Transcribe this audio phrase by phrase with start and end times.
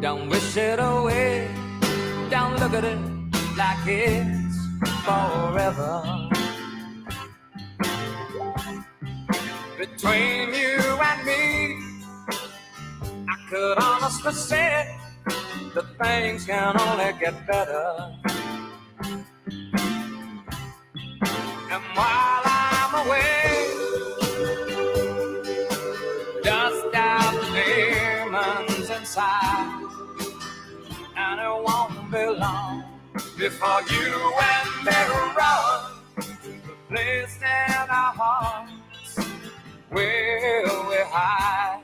[0.00, 1.46] Don't wish it away.
[2.30, 2.98] Don't look at it
[3.54, 4.56] like it's
[5.04, 6.02] forever.
[9.78, 11.76] Between you and me,
[13.28, 14.96] I could honestly say
[15.74, 18.14] that things can only get better.
[21.72, 23.68] And while I'm away,
[26.42, 26.90] dust
[32.12, 32.84] it won't be long
[33.38, 34.92] before you and me
[35.36, 39.18] run to the place in our hearts
[39.90, 41.82] where we hide.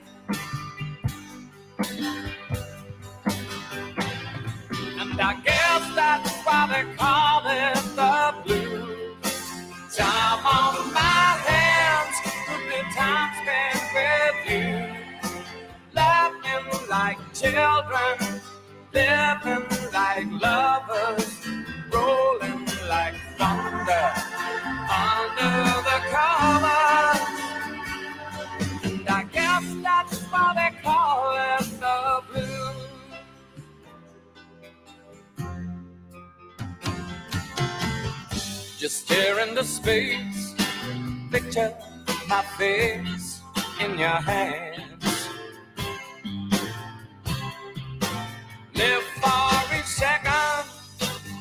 [4.99, 9.97] And I guess that's why they call it the blues.
[9.97, 12.17] Time on my hands,
[12.69, 15.43] good time spent with you.
[15.95, 18.41] Laughing like children,
[18.97, 21.29] living like lovers,
[21.93, 24.07] rolling like thunder
[25.07, 25.57] under
[25.89, 27.23] the covers.
[28.85, 31.19] And I guess that's why they call
[31.53, 32.89] it the blues.
[38.79, 40.55] Just stare into space,
[41.31, 41.75] picture
[42.29, 43.41] my face
[43.79, 44.86] in your hands.
[48.77, 50.65] Live for each second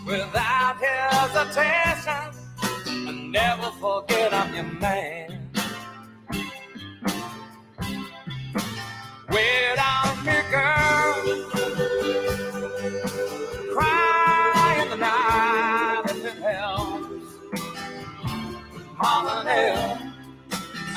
[0.05, 2.31] without hesitation,
[3.09, 5.51] and never forget I'm your man.
[9.29, 11.15] Wait on me, girl.
[13.73, 17.27] Cry in the night if it helps.
[18.97, 19.99] Mama Nell,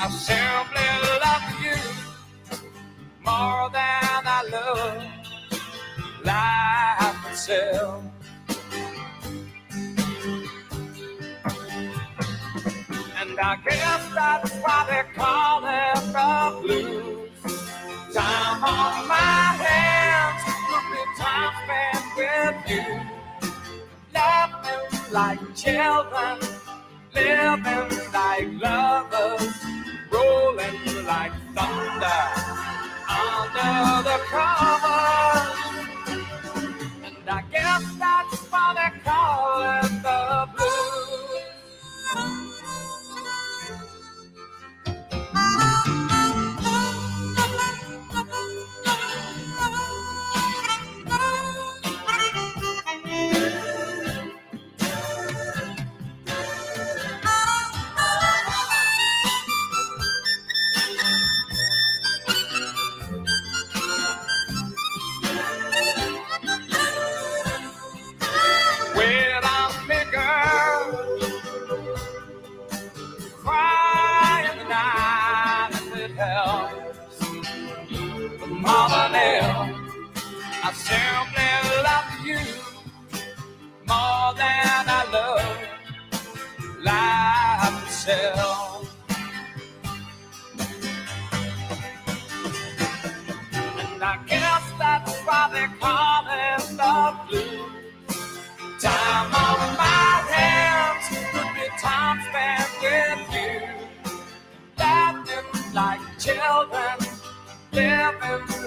[0.01, 0.68] I simply
[14.41, 17.29] that's why they call it the blues.
[18.13, 22.85] Time on my hands, could be time spent with you.
[24.13, 26.37] Laughing like children,
[27.13, 29.55] living like lovers,
[30.11, 32.21] rolling like thunder
[33.09, 35.49] under the covers.
[37.03, 39.98] And I guess that's why they call it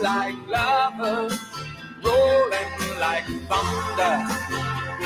[0.02, 1.38] like lovers,
[2.02, 4.16] rolling like thunder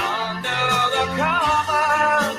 [0.01, 0.63] under
[0.95, 2.39] the covers.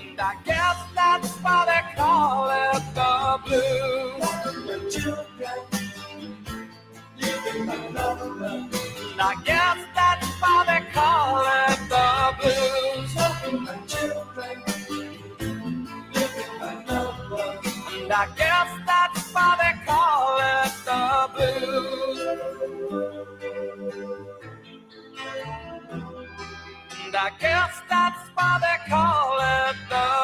[0.00, 3.12] And I guess that's why they call it the
[3.44, 4.94] blues.
[4.94, 5.58] Children,
[7.18, 9.12] living like lovers.
[9.12, 11.65] And I guess that's why they call it
[28.60, 30.16] they call it the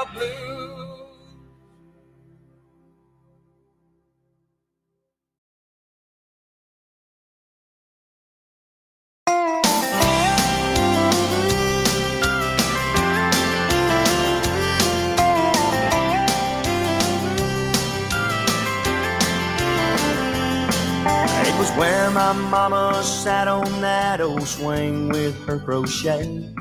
[21.62, 26.52] was where my mama sat on that old swing with her crochet.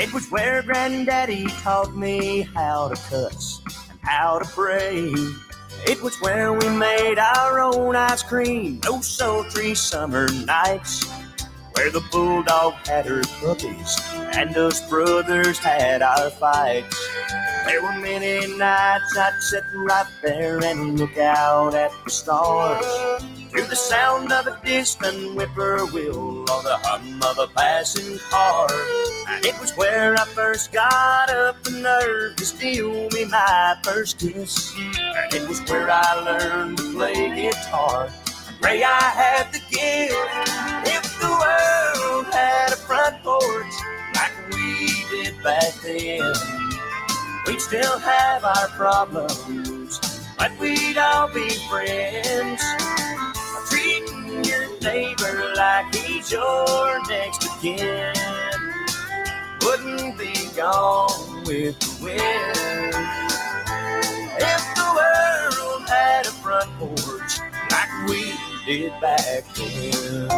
[0.00, 3.60] It was where granddaddy taught me how to cuss
[3.90, 5.12] and how to pray.
[5.86, 11.04] It was where we made our own ice cream, those sultry summer nights.
[11.72, 17.08] Where the bulldog had her puppies and us brothers had our fights.
[17.66, 23.37] There were many nights I'd sit right there and look out at the stars.
[23.54, 28.68] To the sound of a distant whippoorwill or the hum of a passing car.
[29.26, 34.18] And it was where I first got up the nerve to steal me my first
[34.18, 34.74] kiss.
[34.76, 38.10] And it was where I learned to play guitar.
[38.60, 40.14] Pray I had the gift.
[40.86, 43.74] If the world had a front porch
[44.14, 46.20] like we did back then,
[47.46, 50.00] we'd still have our problems,
[50.36, 52.62] but we'd all be friends.
[54.44, 58.14] Your neighbor like he's your next of kin
[59.62, 62.94] wouldn't be gone with the wind.
[64.38, 67.40] If the world had a front porch
[67.70, 68.32] like we
[68.66, 70.28] did back then.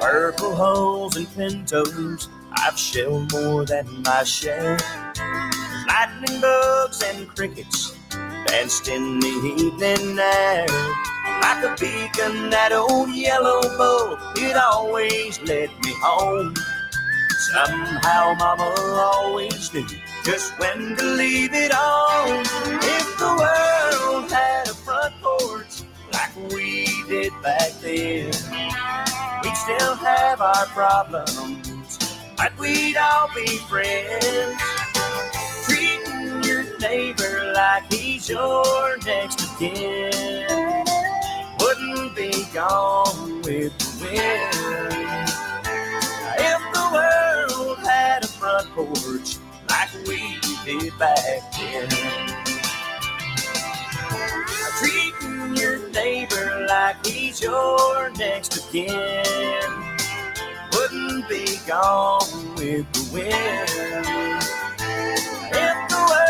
[0.00, 4.78] Purple holes and pintos, I've shelled more than my share.
[5.88, 7.93] Lightning bugs and crickets
[8.46, 10.66] danced in the evening air.
[11.42, 16.54] Like a beacon, that old yellow bull, it always led me home.
[17.52, 19.86] Somehow, Mama always knew
[20.24, 22.40] just when to leave it on.
[22.82, 25.82] If the world had a front porch
[26.12, 28.32] like we did back then,
[29.42, 31.98] we'd still have our problems,
[32.36, 34.73] but we'd all be friends.
[36.84, 40.84] Neighbor like he's your next of kin
[41.58, 45.24] wouldn't be gone with the wind.
[46.36, 49.38] If the world had a front porch
[49.70, 51.88] like we did back then.
[54.78, 58.92] Treating your neighbor like he's your next of kin
[60.72, 64.44] wouldn't be gone with the wind.
[65.56, 66.23] If the world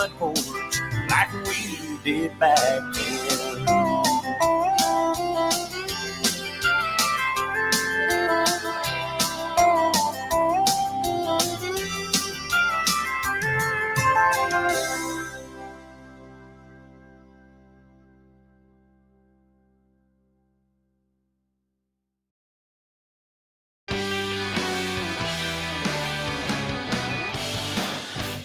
[0.00, 2.56] like we did back
[2.94, 4.10] then.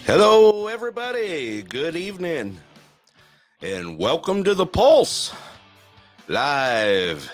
[0.06, 1.62] Hello, everybody.
[1.62, 2.60] Good evening,
[3.60, 5.34] and welcome to the Pulse
[6.28, 7.28] live,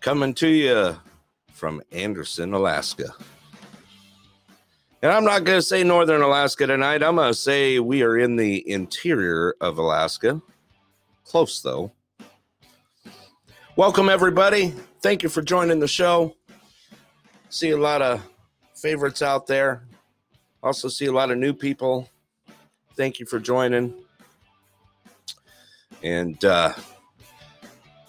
[0.00, 0.96] coming to you
[1.52, 3.12] from Anderson, Alaska.
[5.02, 7.02] And I'm not going to say Northern Alaska tonight.
[7.02, 10.40] I'm going to say we are in the interior of Alaska.
[11.24, 11.90] Close, though.
[13.74, 14.72] Welcome, everybody.
[15.02, 16.36] Thank you for joining the show.
[17.48, 18.24] See a lot of
[18.76, 19.82] favorites out there.
[20.62, 22.08] Also, see a lot of new people.
[22.96, 23.94] Thank you for joining.
[26.02, 26.74] And uh,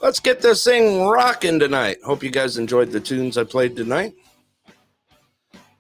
[0.02, 1.98] let's get this thing rocking tonight.
[2.04, 4.14] Hope you guys enjoyed the tunes I played tonight.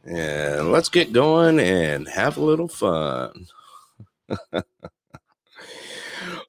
[0.03, 3.47] And let's get going and have a little fun.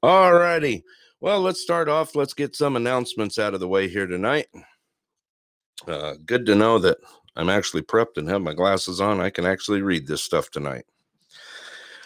[0.03, 0.85] All righty.
[1.21, 2.15] Well, let's start off.
[2.17, 4.47] Let's get some announcements out of the way here tonight.
[5.87, 6.99] Uh, good to know that
[7.37, 9.21] I'm actually prepped and have my glasses on.
[9.21, 10.85] I can actually read this stuff tonight.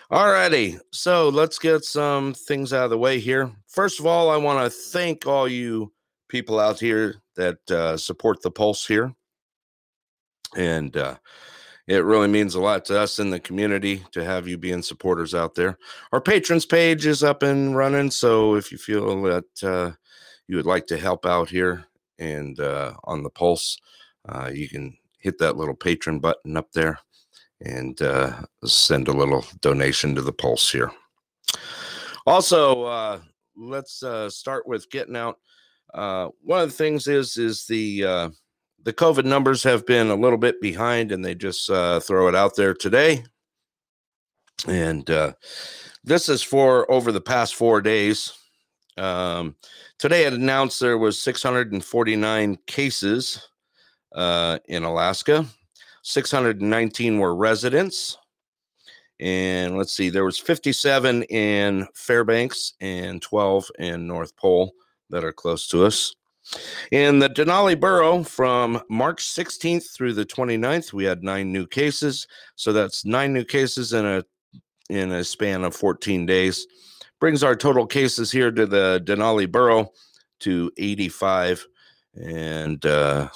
[0.08, 0.78] All righty.
[0.92, 3.50] So let's get some things out of the way here.
[3.66, 5.92] First of all, I want to thank all you
[6.28, 9.12] people out here that uh, support the Pulse here.
[10.56, 11.16] And uh,
[11.88, 15.34] it really means a lot to us in the community to have you being supporters
[15.34, 15.76] out there.
[16.12, 18.12] Our patrons page is up and running.
[18.12, 19.92] So if you feel that uh,
[20.46, 21.84] you would like to help out here
[22.18, 23.78] and uh, on the Pulse,
[24.28, 27.00] uh, you can hit that little patron button up there
[27.60, 28.32] and uh,
[28.64, 30.92] send a little donation to the Pulse here.
[32.26, 33.18] Also, uh,
[33.56, 35.38] let's uh, start with getting out.
[35.92, 38.30] Uh, one of the things is is the uh,
[38.84, 42.36] the COVID numbers have been a little bit behind, and they just uh, throw it
[42.36, 43.24] out there today.
[44.68, 45.06] And
[46.04, 48.32] this is for over the past four days.
[48.96, 49.56] Um,
[49.98, 53.48] today, it announced there was 649 cases
[54.16, 55.46] uh, in Alaska.
[56.02, 58.16] 619 were residents.
[59.20, 64.72] And let's see, there was 57 in Fairbanks and 12 in North Pole
[65.10, 66.14] that are close to us.
[66.92, 72.26] In the Denali Borough, from March 16th through the 29th, we had nine new cases.
[72.54, 74.24] So that's nine new cases in a
[74.88, 76.66] in a span of 14 days.
[77.18, 79.92] Brings our total cases here to the Denali Borough
[80.40, 81.66] to 85.
[82.14, 83.28] And uh,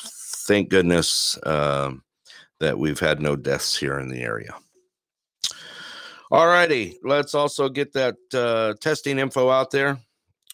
[0.51, 2.03] thank goodness um,
[2.59, 4.53] that we've had no deaths here in the area.
[6.33, 10.01] All righty, let's also get that uh, testing info out there.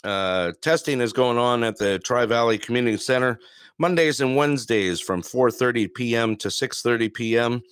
[0.04, 3.40] Uh, testing is going on at the Tri Valley Community Center
[3.78, 6.36] Mondays and Wednesdays from 4:30 p.m.
[6.36, 7.62] to 6:30 p.m.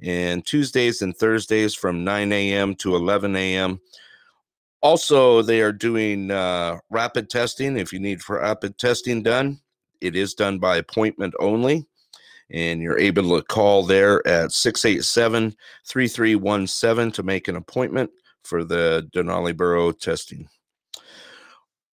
[0.00, 2.76] and Tuesdays and Thursdays from 9 a.m.
[2.76, 3.80] to 11 a.m.
[4.82, 7.76] Also, they are doing uh, rapid testing.
[7.76, 9.60] If you need for rapid testing done,
[10.02, 11.86] it is done by appointment only.
[12.50, 15.56] And you're able to call there at 687
[15.86, 18.10] 3317 to make an appointment
[18.44, 20.48] for the Denali Borough testing.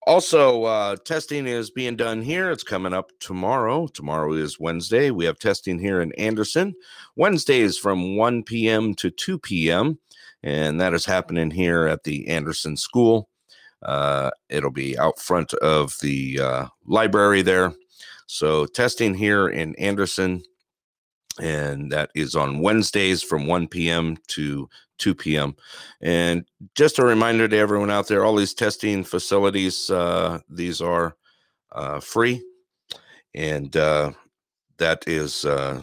[0.06, 2.50] Also, uh, testing is being done here.
[2.50, 3.88] It's coming up tomorrow.
[3.88, 5.12] Tomorrow is Wednesday.
[5.12, 6.74] We have testing here in Anderson.
[7.16, 8.96] Wednesday is from 1 p.m.
[8.96, 10.00] to 2 p.m
[10.44, 13.30] and that is happening here at the Anderson School.
[13.82, 17.74] Uh, it'll be out front of the uh, library there.
[18.32, 20.44] So, testing here in Anderson,
[21.42, 24.18] and that is on Wednesdays from 1 p.m.
[24.28, 24.70] to
[25.00, 25.56] 2 p.m.
[26.00, 26.46] And
[26.76, 31.16] just a reminder to everyone out there all these testing facilities, uh, these are
[31.72, 32.44] uh, free.
[33.34, 34.12] And uh,
[34.78, 35.82] that is uh,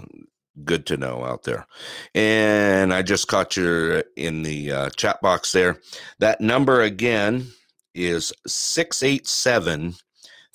[0.64, 1.66] good to know out there.
[2.14, 5.80] And I just caught you in the uh, chat box there.
[6.20, 7.48] That number again
[7.92, 9.96] is 687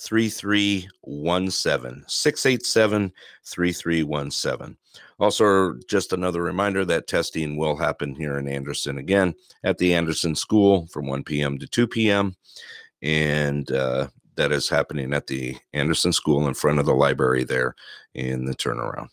[0.02, 2.04] 3317.
[2.08, 3.14] 687
[3.46, 4.78] 3317.
[5.20, 10.34] Also, just another reminder that testing will happen here in Anderson again at the Anderson
[10.34, 11.60] School from 1 p.m.
[11.60, 12.36] to 2 p.m.
[13.04, 17.76] And uh, that is happening at the Anderson School in front of the library there
[18.16, 19.10] in the turnaround.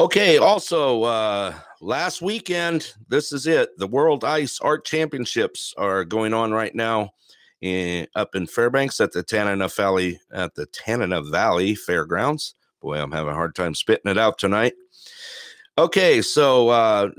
[0.00, 3.76] Okay, also uh last weekend, this is it.
[3.78, 7.10] The World Ice Art Championships are going on right now
[7.60, 12.54] in up in Fairbanks at the Tanana Valley at the Tanana Valley Fairgrounds.
[12.80, 14.74] Boy, I'm having a hard time spitting it out tonight.
[15.76, 17.10] Okay, so uh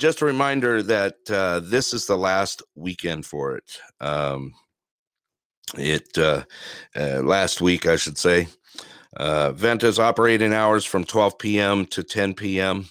[0.00, 3.78] just a reminder that uh, this is the last weekend for it.
[4.00, 4.54] Um,
[5.76, 6.42] it uh,
[6.96, 8.48] uh, last week, I should say,
[9.16, 11.86] uh, Venta's operating hours from 12 p.m.
[11.86, 12.88] to 10 p.m.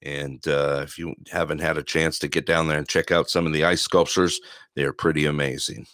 [0.00, 3.28] And uh, if you haven't had a chance to get down there and check out
[3.28, 4.40] some of the ice sculptures,
[4.76, 5.86] they're pretty amazing.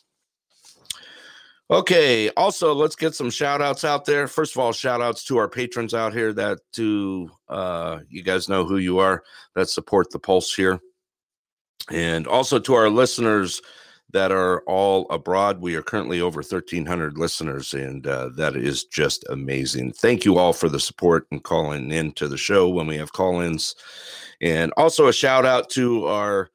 [1.70, 4.26] Okay, also let's get some shout outs out there.
[4.26, 8.48] First of all, shout outs to our patrons out here that to uh you guys
[8.48, 9.22] know who you are
[9.54, 10.80] that support the pulse here.
[11.90, 13.62] And also to our listeners
[14.12, 15.60] that are all abroad.
[15.60, 19.92] We are currently over 1,300 listeners, and uh, that is just amazing.
[19.92, 23.12] Thank you all for the support and calling in to the show when we have
[23.12, 23.74] call ins.
[24.40, 26.50] And also a shout out to our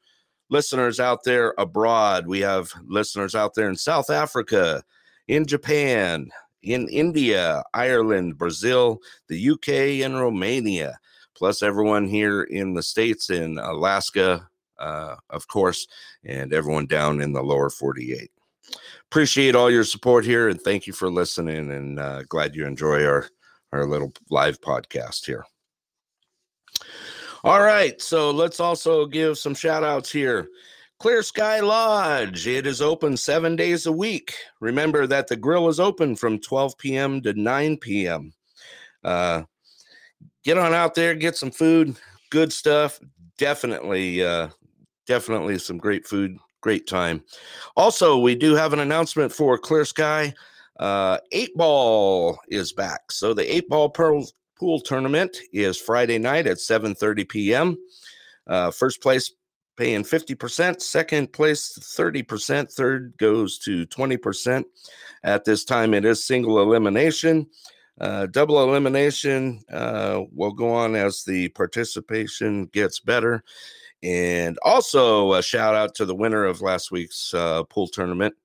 [0.50, 2.28] listeners out there abroad.
[2.28, 4.84] We have listeners out there in South Africa,
[5.28, 6.30] in Japan,
[6.64, 10.98] in India, Ireland, Brazil, the UK, and Romania,
[11.36, 14.48] plus everyone here in the States in Alaska,
[14.80, 15.88] uh, of course,
[16.24, 18.32] and everyone down in the lower 48.
[19.12, 21.72] Appreciate all your support here and thank you for listening.
[21.72, 23.30] And uh, glad you enjoy our,
[23.72, 25.46] our little live podcast here.
[27.44, 30.48] All right, so let's also give some shout outs here.
[31.00, 34.34] Clear Sky Lodge, it is open seven days a week.
[34.62, 37.22] Remember that the grill is open from 12 p.m.
[37.22, 38.34] to 9 p.m.
[39.04, 39.44] Uh,
[40.46, 41.98] get on out there, get some food,
[42.30, 43.00] good stuff.
[43.38, 44.48] Definitely uh,
[45.06, 47.22] definitely some great food, great time.
[47.76, 50.34] Also, we do have an announcement for Clear Sky.
[50.80, 53.12] Uh, eight ball is back.
[53.12, 54.26] So the eight ball pearl
[54.58, 57.78] pool tournament is Friday night at 7:30 p.m.
[58.48, 59.34] Uh, first place
[59.78, 64.64] paying 50%, second place 30%, third goes to 20%.
[65.24, 67.48] At this time, it is single elimination.
[68.00, 73.44] Uh, double elimination uh, will go on as the participation gets better.
[74.04, 78.36] And also a shout out to the winner of last week's uh, pool tournament,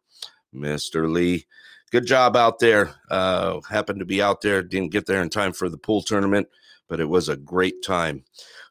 [0.55, 1.11] Mr.
[1.11, 1.47] Lee.
[1.91, 2.95] Good job out there.
[3.11, 6.49] Uh, happened to be out there, didn't get there in time for the pool tournament,
[6.91, 8.23] but it was a great time.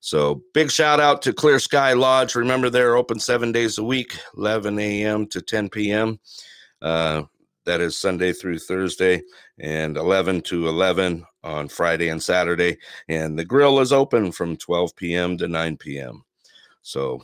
[0.01, 2.35] So big shout out to Clear Sky Lodge.
[2.35, 5.25] Remember, they're open seven days a week, 11 a.m.
[5.27, 6.19] to 10 p.m.
[6.81, 7.23] Uh,
[7.65, 9.21] that is Sunday through Thursday,
[9.59, 12.77] and 11 to 11 on Friday and Saturday.
[13.07, 15.37] And the grill is open from 12 p.m.
[15.37, 16.23] to 9 p.m.
[16.81, 17.23] So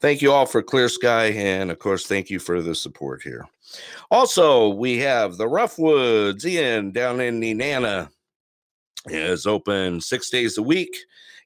[0.00, 1.26] thank you all for Clear Sky.
[1.26, 3.46] And of course, thank you for the support here.
[4.10, 8.10] Also, we have the Roughwoods Inn down in Nenana.
[9.06, 10.96] Is open six days a week,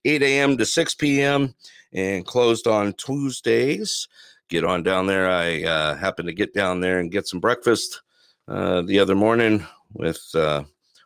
[0.04, 0.56] 8 a.m.
[0.58, 1.54] to 6 p.m.,
[1.92, 4.08] and closed on Tuesdays.
[4.48, 5.30] Get on down there.
[5.30, 8.02] I uh, happened to get down there and get some breakfast
[8.48, 10.64] uh, the other morning with uh,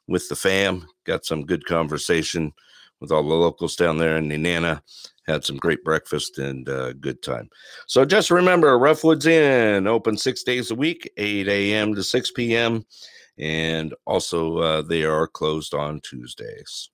[0.09, 0.87] with the fam.
[1.05, 2.53] Got some good conversation
[3.01, 4.83] with all the locals down there in Nenana.
[5.27, 7.49] Had some great breakfast and uh, good time.
[7.87, 11.95] So just remember, Roughwoods Inn open six days a week, 8 a.m.
[11.95, 12.85] to 6 p.m.
[13.41, 16.91] And also, uh, they are closed on Tuesdays.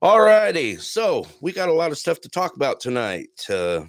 [0.00, 0.76] All righty.
[0.76, 3.28] So we got a lot of stuff to talk about tonight.
[3.50, 3.84] Uh,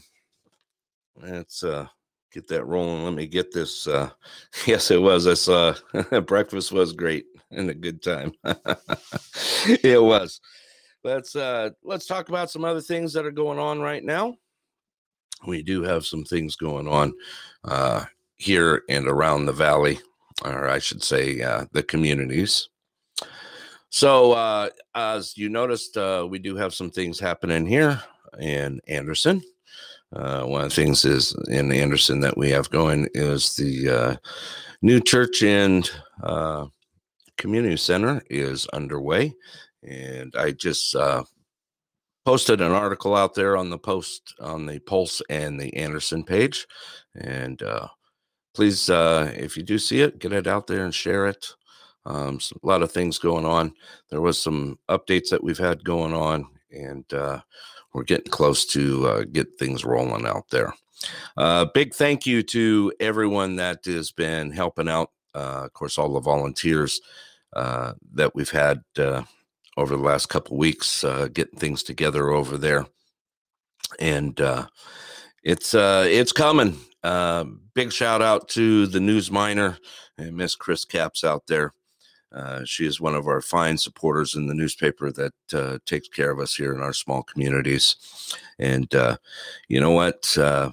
[1.15, 1.87] let's uh,
[2.33, 3.05] get that rolling.
[3.05, 3.87] Let me get this.
[3.87, 4.09] Uh,
[4.65, 5.27] yes, it was.
[5.27, 5.73] I saw
[6.25, 8.33] breakfast was great and a good time.
[9.83, 10.41] it was.
[11.03, 14.35] Let's uh let's talk about some other things that are going on right now.
[15.47, 17.13] We do have some things going on
[17.63, 19.99] uh here and around the valley,
[20.45, 22.69] or I should say uh the communities.
[23.89, 28.01] So uh as you noticed, uh we do have some things happening here
[28.39, 29.41] in Anderson.
[30.15, 34.15] Uh, one of the things is in Anderson that we have going is the uh,
[34.81, 35.89] new church and
[36.23, 36.65] uh,
[37.37, 39.33] community center is underway,
[39.83, 41.23] and I just uh,
[42.25, 46.65] posted an article out there on the post on the Pulse and the Anderson page,
[47.15, 47.87] and uh,
[48.59, 51.47] please, uh, if you do see it, get it out there and share it.
[52.05, 53.71] Um, a lot of things going on.
[54.09, 57.39] There was some updates that we've had going on, and uh,
[57.93, 60.73] we're getting close to uh, get things rolling out there.
[61.37, 65.11] Uh, big thank you to everyone that has been helping out.
[65.33, 66.99] Uh, of course, all the volunteers
[67.55, 69.23] uh, that we've had uh,
[69.77, 72.85] over the last couple weeks, uh, getting things together over there,
[73.99, 74.67] and uh,
[75.45, 76.77] it's it's coming.
[77.03, 79.77] Uh, big shout out to the news miner
[80.17, 81.73] and Miss Chris Caps out there.
[82.31, 86.29] Uh, she is one of our fine supporters in the newspaper that uh, takes care
[86.29, 87.95] of us here in our small communities.
[88.59, 89.17] And uh,
[89.67, 90.37] you know what?
[90.37, 90.71] Uh,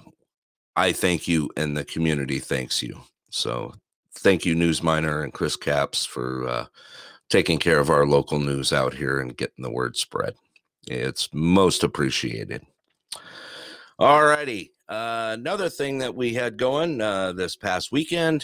[0.75, 3.01] I thank you, and the community thanks you.
[3.31, 3.73] So
[4.13, 6.65] thank you, News Miner and Chris Caps, for uh,
[7.29, 10.35] taking care of our local news out here and getting the word spread.
[10.87, 12.63] It's most appreciated.
[13.97, 14.73] All righty.
[14.89, 18.43] Uh, another thing that we had going uh, this past weekend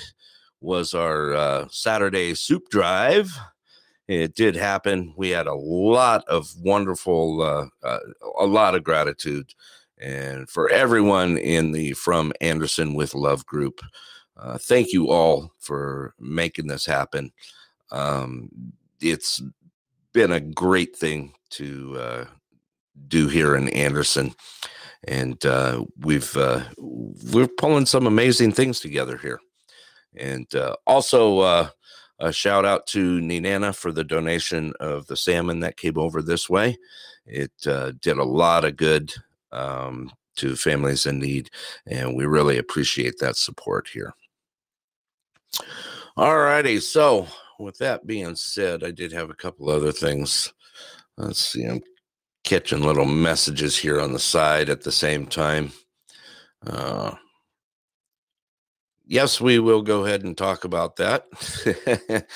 [0.60, 3.32] was our uh, Saturday soup drive.
[4.08, 5.14] It did happen.
[5.16, 8.00] We had a lot of wonderful, uh, uh,
[8.38, 9.54] a lot of gratitude,
[9.98, 13.80] and for everyone in the From Anderson with Love group.
[14.36, 17.32] Uh, thank you all for making this happen.
[17.92, 18.50] Um,
[19.00, 19.42] it's
[20.12, 22.28] been a great thing to
[23.08, 24.34] do here in Anderson,
[25.08, 29.40] and uh, we've uh, we're pulling some amazing things together here.
[30.16, 31.70] And uh, also uh,
[32.20, 36.50] a shout out to Ninana for the donation of the salmon that came over this
[36.50, 36.78] way.
[37.26, 39.14] It uh, did a lot of good
[39.52, 41.50] um, to families in need,
[41.88, 44.14] and we really appreciate that support here.
[46.16, 46.80] All righty.
[46.80, 47.28] So,
[47.60, 50.54] with that being said, I did have a couple other things.
[51.18, 51.64] Let's see.
[51.64, 51.82] I'm
[52.44, 55.72] catching little messages here on the side at the same time.
[56.66, 57.16] Uh,
[59.06, 61.26] yes, we will go ahead and talk about that.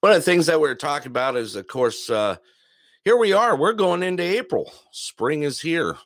[0.00, 2.36] One of the things that we're talking about is, of course, uh,
[3.04, 3.56] here we are.
[3.56, 4.72] We're going into April.
[4.92, 5.96] Spring is here.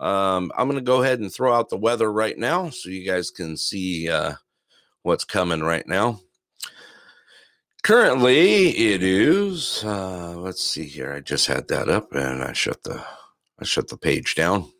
[0.00, 3.06] Um, I'm going to go ahead and throw out the weather right now so you
[3.06, 4.34] guys can see uh,
[5.02, 6.20] what's coming right now.
[7.82, 9.82] Currently, it is.
[9.84, 11.14] Uh, let's see here.
[11.14, 13.04] I just had that up, and I shut the
[13.58, 14.70] I shut the page down.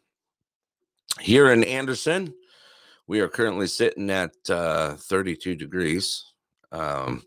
[1.21, 2.33] Here in Anderson,
[3.09, 6.33] we are currently sitting at uh, 32 degrees,
[6.71, 7.23] um,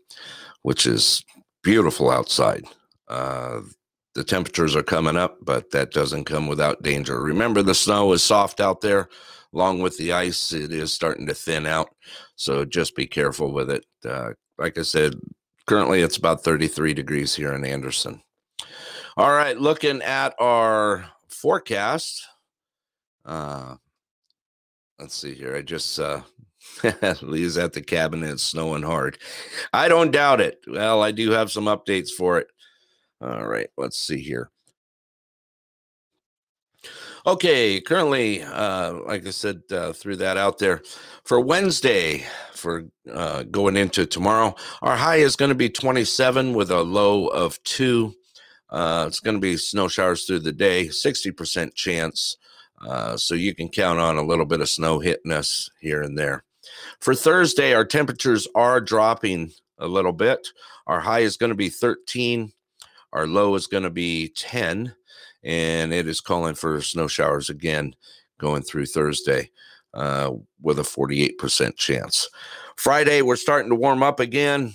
[0.62, 1.22] which is
[1.62, 2.64] beautiful outside.
[3.06, 3.60] Uh,
[4.14, 7.20] the temperatures are coming up, but that doesn't come without danger.
[7.20, 9.10] Remember, the snow is soft out there,
[9.52, 10.52] along with the ice.
[10.52, 11.94] It is starting to thin out,
[12.34, 13.84] so just be careful with it.
[14.02, 15.14] Uh, like I said,
[15.66, 18.22] currently it's about 33 degrees here in Anderson.
[19.16, 22.26] All right, looking at our forecast.
[23.24, 23.76] Uh,
[24.98, 25.56] let's see here.
[25.56, 26.20] I just uh,
[27.22, 29.18] Lee's at the cabin and it's snowing hard.
[29.72, 30.60] I don't doubt it.
[30.66, 32.48] Well, I do have some updates for it.
[33.20, 34.50] All right, let's see here.
[37.26, 40.82] Okay, currently, uh, like I said, uh, threw that out there
[41.24, 44.54] for Wednesday for uh, going into tomorrow.
[44.80, 48.14] Our high is going to be 27 with a low of two.
[48.70, 52.36] Uh, it's going to be snow showers through the day, 60% chance
[52.86, 56.16] Uh, so you can count on a little bit of snow hitting us here and
[56.16, 56.44] there.
[57.00, 60.46] For Thursday, our temperatures are dropping a little bit.
[60.86, 62.52] Our high is going to be 13,
[63.12, 64.94] our low is going to be 10,
[65.46, 67.94] and it is calling for snow showers again
[68.38, 69.50] going through Thursday
[69.94, 72.28] uh, with a 48% chance.
[72.76, 74.74] Friday, we're starting to warm up again.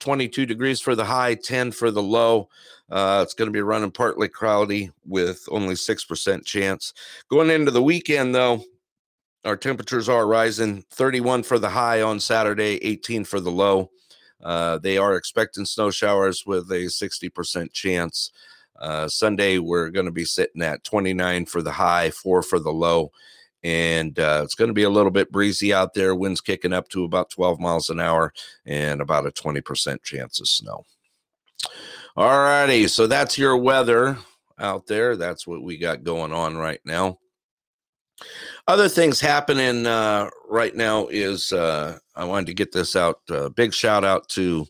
[0.00, 2.48] 22 degrees for the high, 10 for the low.
[2.90, 6.92] Uh, it's going to be running partly cloudy with only 6% chance.
[7.30, 8.62] Going into the weekend, though,
[9.44, 13.90] our temperatures are rising 31 for the high on Saturday, 18 for the low.
[14.42, 18.30] Uh, they are expecting snow showers with a 60% chance.
[18.78, 22.72] Uh, Sunday, we're going to be sitting at 29 for the high, 4 for the
[22.72, 23.12] low.
[23.62, 26.14] And uh, it's going to be a little bit breezy out there.
[26.14, 28.32] Winds kicking up to about 12 miles an hour
[28.66, 30.84] and about a 20% chance of snow.
[32.16, 32.86] All righty.
[32.88, 34.18] So that's your weather
[34.58, 35.16] out there.
[35.16, 37.18] That's what we got going on right now.
[38.66, 43.20] Other things happening uh, right now is uh, I wanted to get this out.
[43.28, 44.66] Uh, big shout out to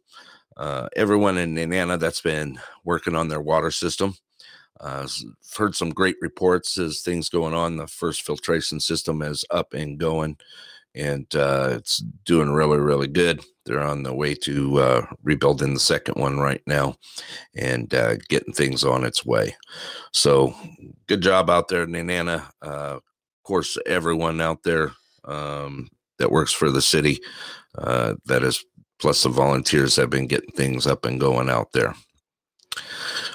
[0.56, 4.14] uh, everyone in Nenana that's been working on their water system.
[4.80, 5.06] Uh,
[5.56, 7.76] heard some great reports as things going on.
[7.76, 10.36] The first filtration system is up and going,
[10.94, 13.44] and uh, it's doing really, really good.
[13.64, 16.96] They're on the way to uh, rebuilding the second one right now
[17.56, 19.56] and uh, getting things on its way.
[20.12, 20.54] So,
[21.06, 22.44] good job out there, Nenana.
[22.60, 23.02] Uh, of
[23.42, 24.92] course, everyone out there
[25.24, 25.88] um,
[26.18, 27.20] that works for the city,
[27.78, 28.64] uh, that is,
[28.98, 31.94] plus the volunteers have been getting things up and going out there.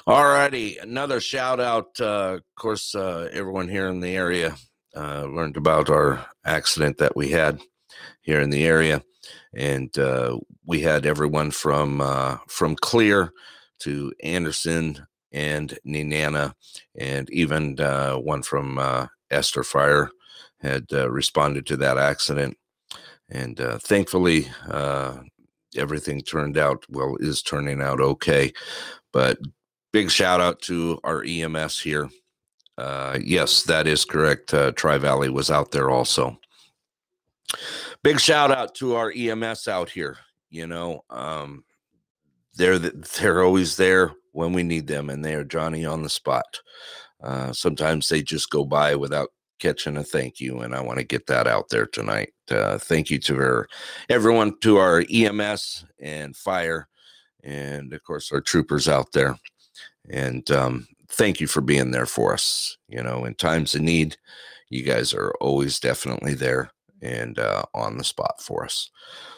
[0.07, 1.99] All righty, another shout out.
[1.99, 4.55] Uh, of course, uh, everyone here in the area
[4.95, 7.61] uh, learned about our accident that we had
[8.21, 9.03] here in the area,
[9.53, 13.31] and uh, we had everyone from uh, from Clear
[13.79, 16.53] to Anderson and Ninana,
[16.97, 18.79] and even uh, one from
[19.29, 20.09] Esther Fire
[20.61, 22.57] had responded to that accident,
[23.29, 24.49] and thankfully
[25.75, 28.51] everything turned out well is turning out okay
[29.11, 29.37] but
[29.91, 32.09] big shout out to our EMS here.
[32.77, 34.53] Uh, yes, that is correct.
[34.53, 36.37] Uh, Tri Valley was out there also.
[38.03, 40.17] Big shout out to our EMS out here.
[40.49, 41.63] You know, um,
[42.55, 46.61] they're they're always there when we need them, and they are Johnny on the spot.
[47.21, 51.05] Uh, sometimes they just go by without catching a thank you, and I want to
[51.05, 52.33] get that out there tonight.
[52.49, 53.67] Uh, thank you to our,
[54.09, 56.87] everyone, to our EMS and fire,
[57.43, 59.37] and of course our troopers out there.
[60.09, 62.77] And um, thank you for being there for us.
[62.87, 64.17] You know, in times of need,
[64.69, 68.89] you guys are always definitely there and uh, on the spot for us.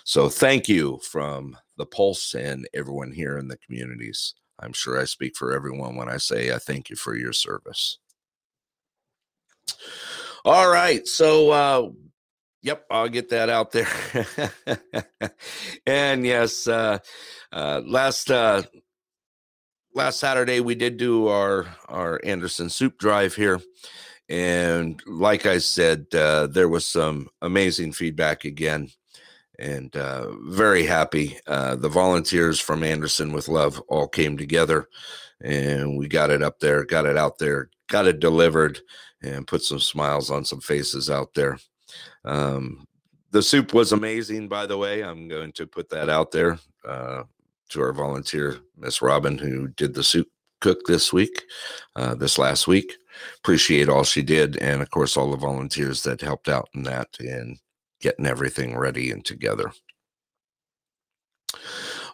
[0.04, 4.34] So thank you from the Pulse and everyone here in the communities.
[4.60, 7.98] I'm sure I speak for everyone when I say I thank you for your service.
[10.44, 11.08] All right.
[11.08, 11.90] So, uh,
[12.62, 13.88] yep, I'll get that out there.
[15.86, 17.00] and yes, uh,
[17.52, 18.64] uh, last uh,
[19.94, 23.60] last Saturday we did do our our Anderson soup drive here,
[24.30, 28.90] and like I said, uh, there was some amazing feedback again,
[29.60, 31.38] and uh, very happy.
[31.46, 34.88] Uh, the volunteers from Anderson with Love all came together,
[35.42, 38.80] and we got it up there, got it out there, got it delivered,
[39.22, 41.58] and put some smiles on some faces out there.
[42.26, 42.86] Um,
[43.32, 45.04] the soup was amazing, by the way.
[45.04, 46.60] I'm going to put that out there.
[46.86, 47.24] Uh,
[47.72, 50.28] to our volunteer, Miss Robin, who did the soup
[50.60, 51.44] cook this week,
[51.96, 52.98] uh, this last week.
[53.38, 57.08] Appreciate all she did, and of course, all the volunteers that helped out in that
[57.20, 57.58] and
[58.00, 59.72] getting everything ready and together.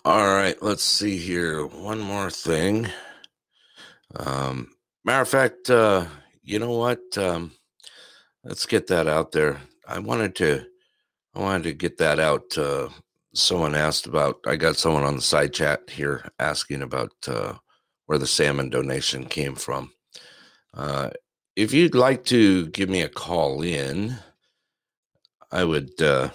[0.05, 1.65] All right, let's see here.
[1.65, 2.87] One more thing.
[4.15, 4.71] Um,
[5.03, 6.05] matter of fact, uh,
[6.47, 6.99] you know what?
[7.17, 7.51] Um,
[8.43, 9.62] let's get that out there.
[9.88, 10.65] I wanted to,
[11.36, 12.89] I wanted to get that out uh,
[13.38, 17.53] someone asked about i got someone on the side chat here asking about uh,
[18.07, 19.91] where the salmon donation came from
[20.73, 21.10] uh,
[21.55, 24.15] if you'd like to give me a call in
[25.51, 26.29] i would uh,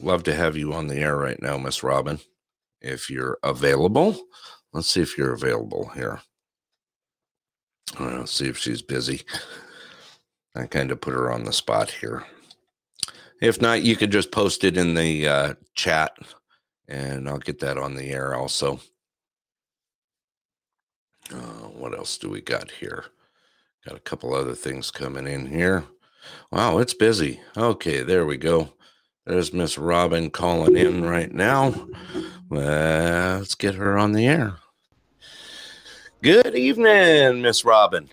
[0.00, 2.18] love to have you on the air right now miss robin
[2.80, 4.16] if you're available
[4.72, 6.20] let's see if you're available here
[8.00, 9.22] let's see if she's busy
[10.54, 12.24] i kind of put her on the spot here
[13.42, 16.16] if not, you could just post it in the uh, chat
[16.86, 18.80] and I'll get that on the air also.
[21.28, 23.06] Uh, what else do we got here?
[23.84, 25.84] Got a couple other things coming in here.
[26.52, 27.40] Wow, it's busy.
[27.56, 28.74] Okay, there we go.
[29.26, 31.88] There's Miss Robin calling in right now.
[32.48, 34.61] Let's get her on the air.
[36.22, 38.08] Good evening, Miss Robin.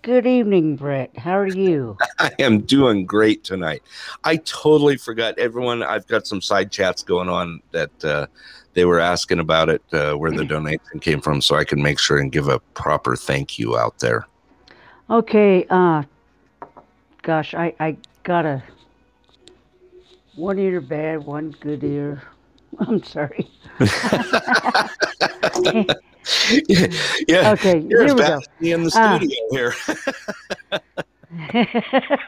[0.00, 1.14] Good evening, Brett.
[1.18, 1.98] How are you?
[2.18, 3.82] I am doing great tonight.
[4.24, 5.82] I totally forgot everyone.
[5.82, 8.28] I've got some side chats going on that uh,
[8.72, 11.98] they were asking about it, uh, where the donation came from, so I can make
[11.98, 14.26] sure and give a proper thank you out there.
[15.10, 16.02] Okay, uh
[17.20, 18.62] gosh, I I got a
[20.34, 22.22] one ear bad, one good ear.
[22.78, 23.50] I'm sorry.
[26.68, 26.86] yeah,
[27.28, 27.52] yeah.
[27.52, 28.40] Okay, You're here we bad go.
[28.60, 29.18] in the Ah.
[29.18, 29.74] studio here.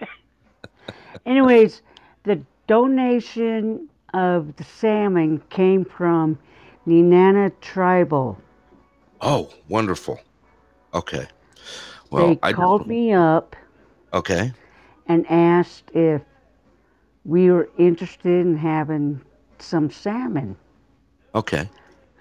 [1.26, 1.82] Anyways,
[2.24, 6.38] the donation of the salmon came from
[6.86, 8.38] Nenana Tribal.
[9.20, 10.20] oh, wonderful.
[10.94, 11.26] Okay.
[12.10, 13.56] Well, they I called me up
[14.14, 14.52] Okay.
[15.08, 16.22] and asked if
[17.24, 19.20] we were interested in having
[19.58, 20.56] some salmon.
[21.34, 21.68] Okay.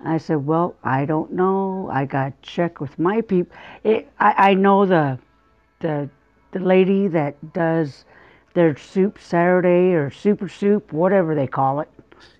[0.03, 1.89] I said, "Well, I don't know.
[1.91, 3.55] I got to check with my people.
[3.83, 5.19] It, I, I know the,
[5.79, 6.09] the,
[6.51, 8.05] the lady that does
[8.53, 11.89] their soup Saturday or super soup, whatever they call it,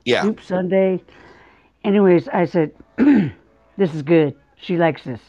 [0.06, 0.22] Yeah.
[0.22, 1.02] soup Sunday.
[1.84, 2.72] Anyways, I said,
[3.78, 4.36] "This is good.
[4.56, 5.22] She likes this."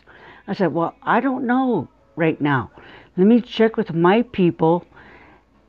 [0.47, 2.71] I said, "Well, I don't know right now.
[3.17, 4.85] Let me check with my people,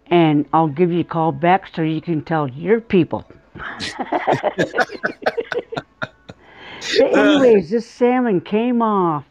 [0.07, 3.25] and I'll give you a call back so you can tell your people."
[6.97, 9.25] But anyways, this salmon came off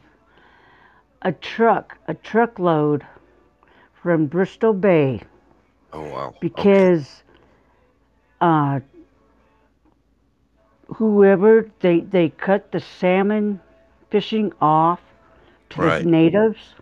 [1.22, 3.06] a truck, a truckload
[3.94, 5.22] from Bristol Bay
[5.92, 6.34] Oh wow.
[6.58, 6.78] Okay.
[6.80, 7.22] because
[8.40, 8.80] uh,
[10.96, 13.60] whoever they they cut the salmon
[14.10, 15.00] fishing off
[15.70, 15.98] to Right.
[15.98, 16.74] the natives,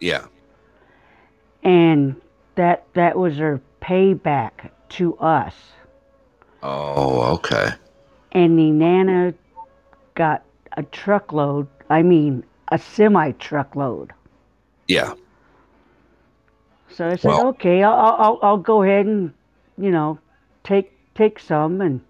[0.00, 0.26] Yeah.
[1.62, 2.20] and
[2.54, 5.54] that that was their payback to us.
[6.62, 7.70] Oh, okay.
[8.32, 9.34] And the Nana
[10.14, 10.42] got
[10.76, 11.66] a truckload.
[11.90, 14.12] I mean, a semi truckload.
[14.88, 15.14] Yeah.
[16.90, 19.32] So I said, Well- okay, I'll, I'll, I'll- go ahead and,
[19.78, 20.18] you know,
[20.64, 22.00] take take some and.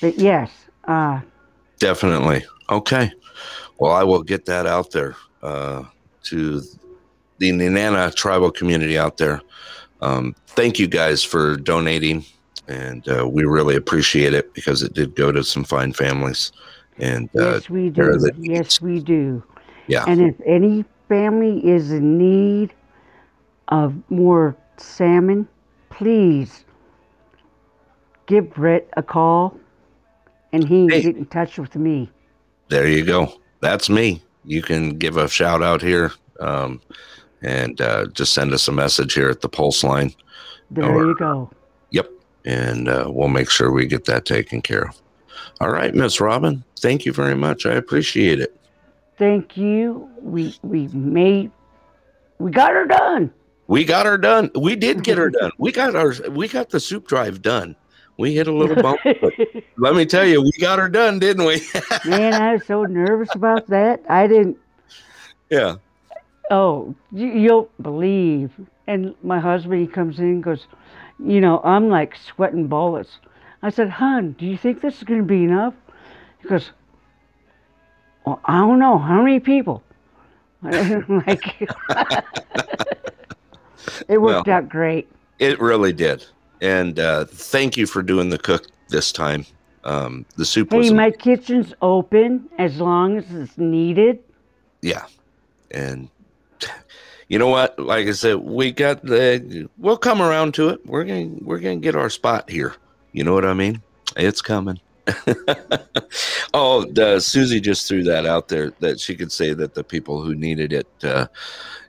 [0.00, 0.50] But yes,
[0.84, 1.20] uh,
[1.78, 2.44] Definitely.
[2.70, 3.10] Okay.
[3.78, 5.84] Well, I will get that out there uh,
[6.24, 6.60] to
[7.38, 9.40] the Nenana tribal community out there.
[10.02, 12.24] Um, thank you guys for donating,
[12.66, 16.52] and uh, we really appreciate it because it did go to some fine families.
[16.98, 18.30] And uh, yes, we do.
[18.38, 19.42] Yes, we do.
[19.86, 20.04] Yeah.
[20.06, 22.74] And if any family is in need
[23.68, 25.48] of more salmon,
[25.90, 26.64] please
[28.26, 29.58] give Brett a call,
[30.52, 31.02] and he can Hey.
[31.02, 32.10] get in touch with me.
[32.68, 33.32] there you go.
[33.60, 34.22] That's me.
[34.44, 36.80] You can give a shout out here um,
[37.42, 40.14] and uh, just send us a message here at the Pulse line.
[40.70, 41.50] There Or- you go.
[41.90, 42.10] Yep.
[42.44, 45.00] And uh, we'll make sure we get that taken care of.
[45.60, 46.64] All right, Miss Robin.
[46.80, 47.66] Thank you very much.
[47.66, 48.54] I appreciate it.
[49.18, 50.08] Thank you.
[50.20, 51.50] We we made
[52.38, 53.32] we got her done.
[53.66, 54.50] We got her done.
[54.54, 55.50] We did get her done.
[55.58, 57.74] We got our we got the soup drive done.
[58.18, 59.32] We hit a little bump, but
[59.76, 61.62] let me tell you, we got her done, didn't we?
[62.04, 64.02] Man, I was so nervous about that.
[64.08, 64.56] I didn't.
[65.50, 65.76] yeah.
[66.50, 68.50] Oh, you, you'll believe.
[68.88, 70.66] And my husband, he comes in and goes,
[71.24, 73.18] you know, I'm like sweating bullets.
[73.62, 75.74] I said, "Hun, do you think this is going to be enough?"
[76.42, 76.70] He goes,
[78.24, 78.98] "Well, I don't know.
[78.98, 79.82] How many people?"
[80.62, 81.60] Like,
[84.08, 85.08] it worked Well, out great.
[85.38, 86.24] It really did.
[86.60, 89.46] And uh, thank you for doing the cook this time.
[89.84, 94.18] Um, the soup was Hey, my kitchen's open as long as it's needed.
[94.82, 95.04] yeah.
[95.70, 96.08] And
[97.28, 97.78] you know what?
[97.78, 100.84] Like I said, we got the we'll come around to it.
[100.86, 102.74] We're gonna we're gonna get our spot here.
[103.18, 103.82] You know what I mean?
[104.16, 104.78] It's coming.
[106.54, 110.22] oh, the, Susie just threw that out there that she could say that the people
[110.22, 111.26] who needed it, uh,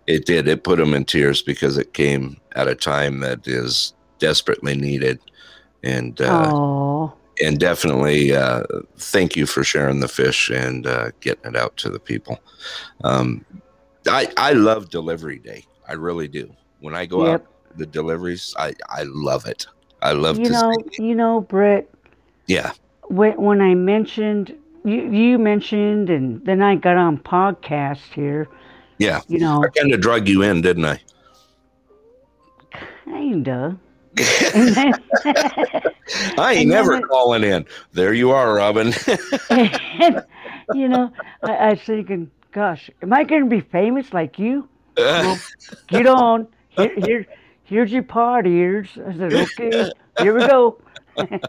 [0.07, 0.47] it did.
[0.47, 5.19] It put them in tears because it came at a time that is desperately needed.
[5.83, 6.51] And uh,
[7.43, 8.63] and definitely uh,
[8.97, 12.39] thank you for sharing the fish and uh, getting it out to the people.
[13.03, 13.45] Um,
[14.07, 15.63] I I love delivery day.
[15.87, 16.51] I really do.
[16.79, 17.41] When I go Yep.
[17.41, 19.67] out the deliveries, I I love it.
[20.01, 21.03] I love you to know, see.
[21.03, 21.89] you know, Brett.
[22.47, 22.71] Yeah,
[23.07, 28.47] when when I mentioned you, you mentioned, and then I got on podcast here.
[28.97, 29.21] yeah.
[29.27, 30.99] You know, I kind of drug you in, didn't I?
[33.29, 33.77] kinda.
[34.53, 34.93] Then,
[36.37, 37.65] I ain't never then calling in.
[37.93, 38.93] There you are, Robin.
[39.49, 40.25] and,
[40.73, 41.11] you know,
[41.43, 44.67] I, I was thinking, gosh, am I going to be famous like you?
[44.97, 45.39] Well,
[45.87, 46.47] get on.
[46.69, 47.27] Here, here,
[47.69, 48.89] here's your pod ears.
[49.07, 50.79] I said, okay, here we go.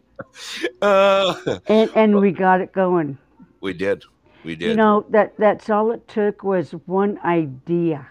[0.80, 1.34] Uh,
[1.66, 3.18] And and we got it going.
[3.60, 4.04] we did.
[4.44, 4.70] We did.
[4.70, 8.06] You know that that's all it took was one idea.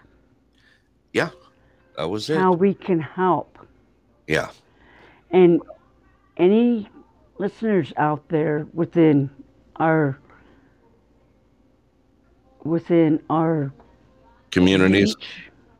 [1.13, 1.29] Yeah,
[1.97, 2.37] that was it.
[2.37, 3.57] how we can help.
[4.27, 4.49] yeah.
[5.31, 5.61] And
[6.37, 6.87] any
[7.37, 9.29] listeners out there within
[9.77, 10.19] our
[12.63, 13.71] within our
[14.51, 15.15] Communities.
[15.15, 15.27] reach,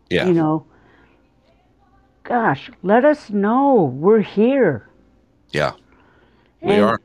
[0.10, 0.28] Yeah.
[0.28, 0.66] you know,
[2.30, 3.92] gosh, let us know.
[3.96, 4.88] We're here.
[5.52, 5.72] Yeah.
[6.62, 7.02] We And, are.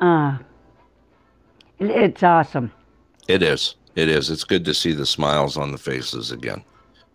[0.00, 0.38] Uh,
[1.78, 2.72] it- it's awesome.
[3.28, 3.76] It is.
[3.94, 4.28] It is.
[4.30, 6.62] It's good to see the smiles on the faces again.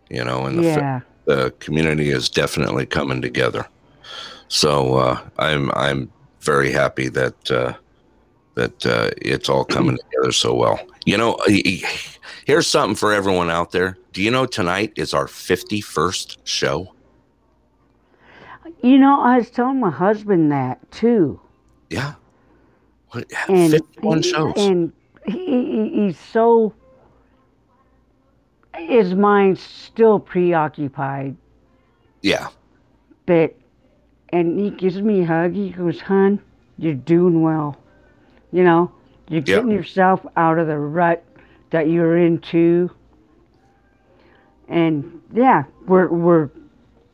[0.08, 1.00] You know, and the, Yeah.
[1.26, 3.66] the community is definitely coming together.
[4.48, 6.10] So uh, I'm I'm
[6.40, 7.74] very happy that uh,
[8.54, 10.80] that uh, it's all coming together so well.
[11.04, 11.36] You know,
[12.46, 13.98] here's something for everyone out there.
[14.12, 16.94] Do you know tonight is our 51st show?
[18.82, 21.40] You know, I was telling my husband that too.
[21.90, 22.14] Yeah.
[23.10, 24.52] What, and 51 he- shows.
[24.56, 24.92] And
[25.26, 26.74] he, he, he's so
[28.76, 31.36] his mind's still preoccupied,
[32.22, 32.48] yeah.
[33.26, 33.54] but
[34.30, 35.54] and he gives me a hug.
[35.54, 36.40] He goes, "Hun,
[36.78, 37.76] you're doing well.
[38.52, 38.92] You know,
[39.28, 41.24] you're getting yourself out of the rut
[41.70, 42.90] that you're into."
[44.68, 46.48] And yeah, we're we're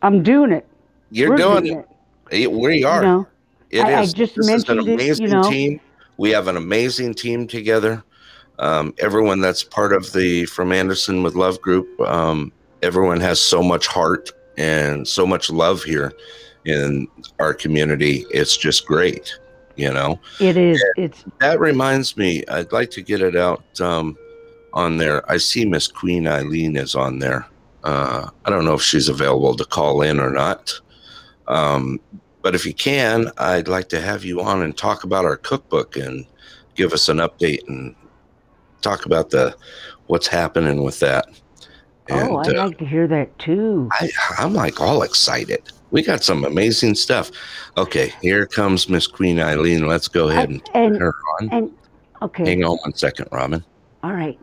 [0.03, 0.66] I'm doing it.
[1.11, 1.88] You're we're doing it.
[2.33, 3.03] Eh, We are.
[3.03, 3.27] You know,
[3.71, 3.85] It is.
[3.85, 5.42] I- I just this is an mentioned it, you amazing know.
[5.51, 5.81] team.
[6.19, 8.03] We have an amazing team together.
[8.59, 13.62] Um, everyone that's part of the From Anderson with Love group, um, everyone has so
[13.62, 16.12] much heart and so much love here
[16.64, 17.07] in
[17.38, 18.25] our community.
[18.31, 19.38] It's just great,
[19.77, 20.19] you know.
[20.40, 20.83] it is.
[20.97, 24.16] It's That reminds me, I'd like to get it out um,
[24.77, 25.29] on there.
[25.31, 27.49] I see Miss Queen Eileen is on there.
[27.83, 30.79] Uh, I don't know if she's available to call in or not.
[31.49, 31.99] Um,
[32.43, 35.97] but if you can, I'd like to have you on and talk about our cookbook
[35.97, 36.27] and
[36.75, 37.97] give us an update and
[38.83, 39.57] talk about the
[40.09, 41.27] what's happening with that.
[42.09, 43.89] And oh, I'd uh, like to hear that too.
[43.93, 45.62] I, I'm like all excited.
[45.91, 47.31] We got some amazing stuff.
[47.79, 49.87] Okay, here comes Miss Queen Eileen.
[49.87, 51.49] Let's go ahead and and turn her on.
[51.51, 51.73] and
[52.21, 53.65] okay, Hang on one second, Robin.
[54.03, 54.39] all right.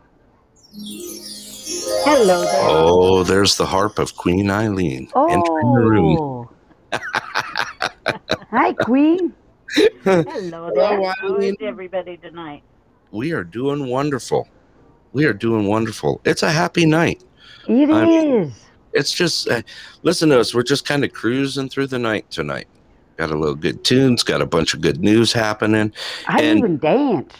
[2.04, 2.60] Hello there.
[2.64, 6.16] Oh, there's the harp of Queen Eileen entering the room.
[6.18, 6.50] Oh.
[8.50, 9.32] Hi, Queen.
[10.02, 11.02] Hello Hello, there.
[11.12, 11.50] How Eileen.
[11.54, 12.62] is everybody tonight?
[13.12, 14.48] We are doing wonderful.
[15.12, 16.20] We are doing wonderful.
[16.24, 17.22] It's a happy night.
[17.68, 18.64] It I is.
[18.94, 19.62] It's just, uh,
[20.02, 20.54] listen to us.
[20.54, 22.66] We're just kind of cruising through the night tonight.
[23.16, 25.92] Got a little good tunes, got a bunch of good news happening.
[26.26, 27.36] I and- even danced.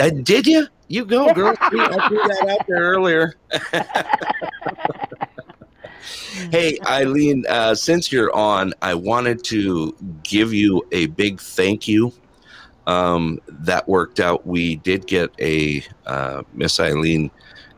[0.00, 0.68] Uh, did you?
[0.88, 1.54] You go, girl.
[1.60, 3.34] I threw that out there earlier.
[6.50, 12.12] hey, Eileen, uh, since you're on, I wanted to give you a big thank you.
[12.86, 14.46] Um, that worked out.
[14.46, 17.30] We did get a uh, Miss Eileen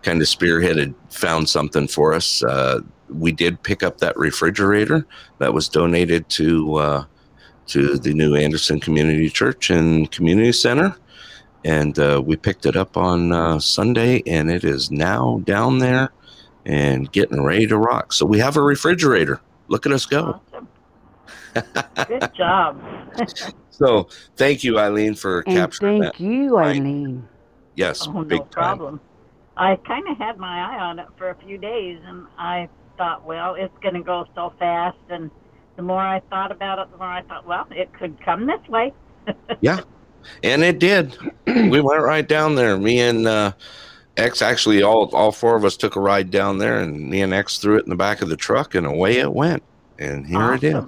[0.03, 2.44] kind of spearheaded, found something for us.
[2.44, 5.05] Uh, we did pick up that refrigerator
[5.38, 7.05] that was donated to uh,
[7.66, 10.96] to the new Anderson Community Church and Community Center
[11.64, 16.12] and uh, we picked it up on uh, Sunday, and it is now down there
[16.66, 18.12] and getting ready to rock.
[18.12, 19.40] So we have a refrigerator.
[19.68, 20.40] Look at us go.
[20.53, 20.68] Awesome.
[22.09, 22.81] Good job.
[23.73, 26.20] So thank you, Eileen, for And capturing thank that.
[26.20, 26.77] you, Right.
[26.77, 27.27] Eileen.
[27.77, 28.51] Yes, Oh, big no time.
[28.51, 29.01] problem.
[29.57, 32.68] I kind of had my eye on it for a few days, and I
[32.99, 34.99] thought, well, it's going to go so fast.
[35.09, 35.31] And
[35.77, 38.61] the more I thought about it, the more I thought, well, it could come this
[38.68, 38.92] way.
[40.42, 41.16] And it did.
[41.46, 42.76] we went right down there.
[42.76, 43.52] Me and uh,
[44.16, 47.33] X, actually, all all four of us took a ride down there, and me and
[47.33, 49.62] X threw it in the back of the truck, and away it went.
[49.98, 50.85] And here it is.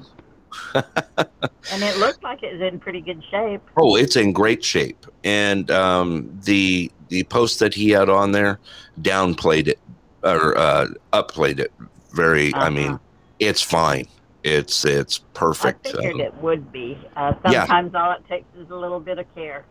[0.75, 3.61] And it looked like it was in pretty good shape.
[3.77, 8.59] Oh, it's in great shape, and um, the the post that he had on there
[9.03, 9.79] downplayed it
[10.23, 11.73] or uh, upplayed it.
[12.15, 12.99] Very, I mean, Uh-huh.
[13.39, 14.07] it's fine.
[14.45, 15.87] It's it's perfect.
[15.89, 16.99] I figured Um, it would be.
[17.17, 17.61] Uh, Yeah.
[17.61, 19.65] sometimes all it takes is a little bit of care.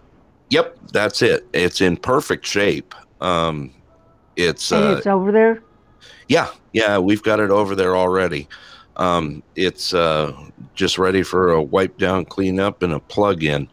[0.50, 1.46] yep, that's it.
[1.54, 2.94] It's in perfect shape.
[3.22, 3.72] Um,
[4.36, 5.62] it's and uh, it's over there.
[6.28, 6.98] yeah, yeah.
[6.98, 8.48] We've got it over there already.
[8.98, 10.34] Um, it's uh,
[10.76, 13.68] just ready for a wipe down, clean up, and a plug in.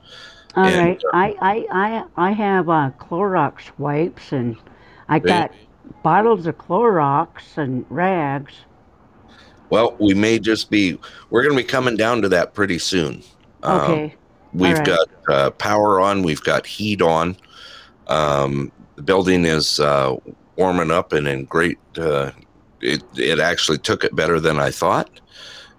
[0.57, 1.03] All and, right.
[1.13, 4.57] I, I, I, I have uh, Clorox wipes, and
[5.09, 5.53] I got
[6.03, 8.53] bottles of Clorox and rags.
[9.71, 10.99] Well, we may just be.
[11.31, 13.23] We're going to be coming down to that pretty soon.
[13.63, 14.15] Um, Okay.
[14.55, 14.87] We've All right.
[14.87, 16.23] got uh, power on.
[16.23, 17.37] We've got heat on.
[18.07, 20.17] Um, the building is uh,
[20.57, 21.79] warming up and in great.
[21.97, 22.31] Uh,
[22.81, 25.11] it it actually took it better than I thought,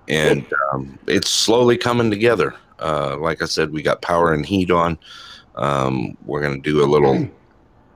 [0.08, 2.54] and um, it's slowly coming together.
[2.80, 4.98] Uh, like I said, we got power and heat on.
[5.56, 7.28] Um, we're going to do a little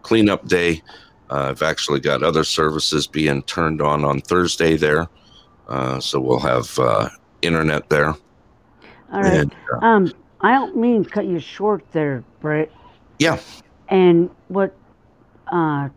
[0.01, 0.81] cleanup day.
[1.29, 5.07] Uh, I've actually got other services being turned on on Thursday there,
[5.67, 7.09] uh, so we'll have uh,
[7.41, 8.09] internet there.
[9.11, 9.33] All right.
[9.33, 10.11] And, uh, Um,
[10.41, 12.71] I don't mean cut you short there, Brett.
[13.19, 13.39] Yeah.
[13.89, 14.75] And what
[15.51, 15.89] uh,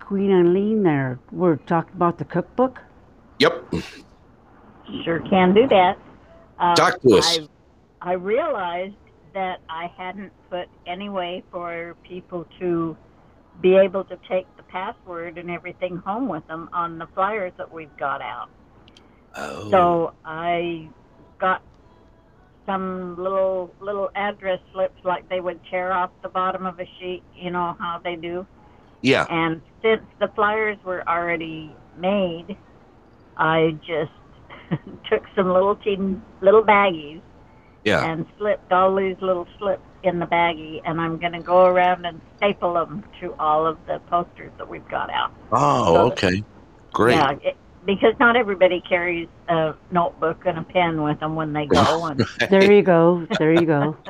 [0.00, 2.80] Queen Eileen there, we're talking about the cookbook.
[3.38, 3.64] yep.
[5.04, 5.98] Sure can do that.
[6.58, 7.38] Uh, Talk to us.
[8.00, 8.94] I, I realized
[9.34, 12.96] that I hadn't put any way for people to
[13.60, 17.70] be able to take the password and everything home with them on the flyers that
[17.70, 18.48] we've got out.
[19.36, 19.70] Oh.
[19.70, 20.88] So I
[21.38, 21.62] got
[22.66, 27.22] some little little address slips like they would tear off the bottom of a sheet,
[27.34, 28.46] you know how they do.
[29.00, 29.26] yeah.
[29.30, 32.56] And since the flyers were already made,
[33.36, 34.12] I just
[35.10, 37.22] took some little teen little baggies
[37.84, 38.04] Yeah.
[38.04, 42.04] and slipped all these little slips in the baggie, and I'm going to go around
[42.06, 45.32] and staple them to all of the posters that we've got out.
[45.52, 46.44] Oh, so- okay.
[46.92, 47.16] Great.
[47.16, 47.56] Yeah, it,
[47.88, 52.22] because not everybody carries a notebook and a pen with them when they go, and
[52.50, 53.26] There you go.
[53.38, 53.96] There you go.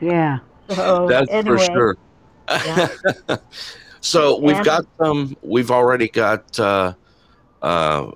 [0.00, 0.40] Yeah.
[0.68, 1.96] so That's anyway, for sure.
[2.48, 2.88] yeah.
[4.00, 5.36] so we've And- got some.
[5.42, 6.58] We've already got.
[6.58, 6.92] Uh,
[7.62, 8.10] uh,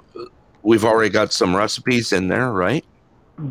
[0.62, 2.84] we've already got some recipes in there, right?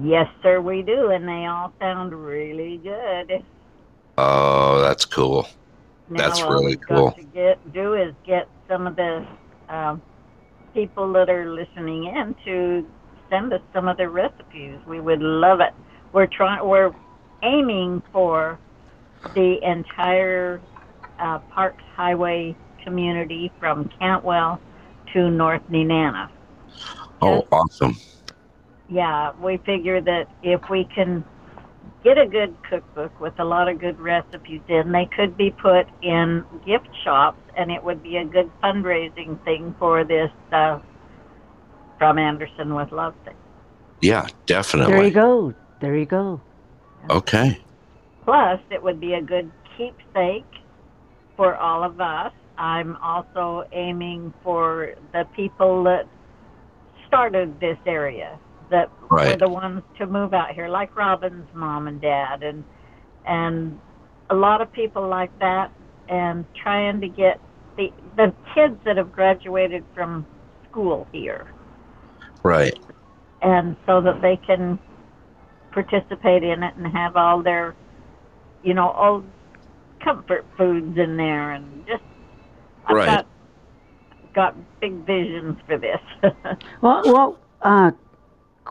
[0.04, 3.44] Yes, sir, we do, and they all sound really good.
[4.18, 5.48] Oh, that's cool.
[6.10, 7.12] Now That's all really we've cool.
[7.14, 9.26] to get do is get some of the
[9.70, 10.02] um,
[10.74, 12.88] people that are listening in to
[13.30, 14.78] send us some of their recipes.
[14.88, 15.74] We would love it.
[16.14, 16.68] We're trying.
[16.68, 16.94] We're
[17.44, 18.60] aiming for
[19.34, 20.62] the entire
[21.20, 24.60] uh, Parks Highway community from Cantwell
[25.14, 26.30] to North Nenana.
[27.22, 27.98] Oh, awesome.
[28.90, 31.24] Yeah, we figure that if we can
[32.04, 35.88] get a good cookbook with a lot of good recipes in, they could be put
[36.02, 40.80] in gift shops, and it would be a good fundraising thing for this uh,
[41.98, 43.36] from Anderson with Love thing.
[44.02, 44.94] Yeah, definitely.
[44.94, 45.54] There you go.
[45.80, 46.42] There you go.
[47.10, 47.62] Okay.
[48.26, 50.46] Plus, it would be a good keepsake
[51.36, 52.34] for all of us.
[52.58, 56.08] I'm also aiming for the people that
[57.08, 58.40] started this area,
[58.72, 62.64] that were the ones to move out here, like Robin's mom and dad, and
[63.28, 63.80] and
[64.30, 65.72] a lot of people like that,
[66.10, 67.40] and trying to get
[67.78, 70.26] the the kids that have graduated from
[70.70, 71.48] school here
[72.44, 72.78] Right.
[73.42, 74.80] and so that they can
[75.72, 77.76] participate in it and have all their,
[78.64, 79.26] you know, old
[80.04, 82.04] comfort foods in there, and just
[82.88, 83.06] I've Right.
[83.06, 83.28] got
[84.34, 86.00] got big visions for this.
[86.82, 87.92] Well, well, uh,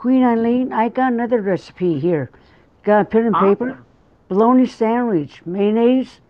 [0.00, 2.30] Queen Eileen, I got another recipe here.
[2.84, 3.70] Got a pen and paper.
[3.72, 3.84] Awesome.
[4.28, 6.20] Bologna sandwich, mayonnaise,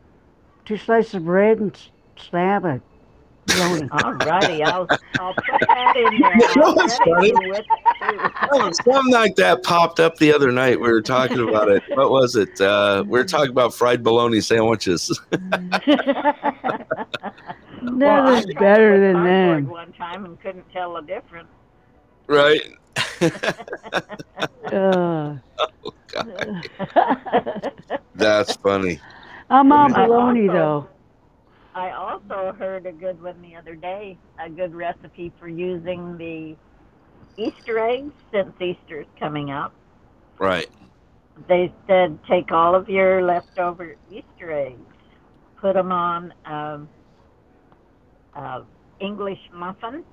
[0.64, 2.80] two slices of bread, and s- slab of
[3.46, 3.88] bologna.
[3.92, 4.88] All righty, I'll
[5.20, 6.36] I'll put that in there.
[6.36, 7.28] You know what's funny?
[7.28, 7.66] you with it,
[8.10, 8.18] too.
[8.50, 10.80] Oh, something like that popped up the other night.
[10.80, 11.84] We were talking about it.
[11.90, 12.60] What was it?
[12.60, 15.16] Uh, we were talking about fried bologna sandwiches.
[15.30, 15.40] Well,
[17.82, 19.62] I Nothing's tried better than that.
[19.70, 21.46] One time and couldn't tell the difference.
[22.26, 22.62] right.
[24.72, 25.36] Uh,
[28.14, 29.00] That's funny.
[29.48, 30.88] I'm on baloney, though.
[31.74, 36.56] I also heard a good one the other day, a good recipe for using the
[37.36, 39.72] Easter eggs since Easter's coming up.
[40.38, 40.68] Right.
[41.48, 44.94] They said take all of your leftover Easter eggs,
[45.60, 46.88] put them on um,
[48.34, 48.62] uh,
[49.00, 50.04] English muffin,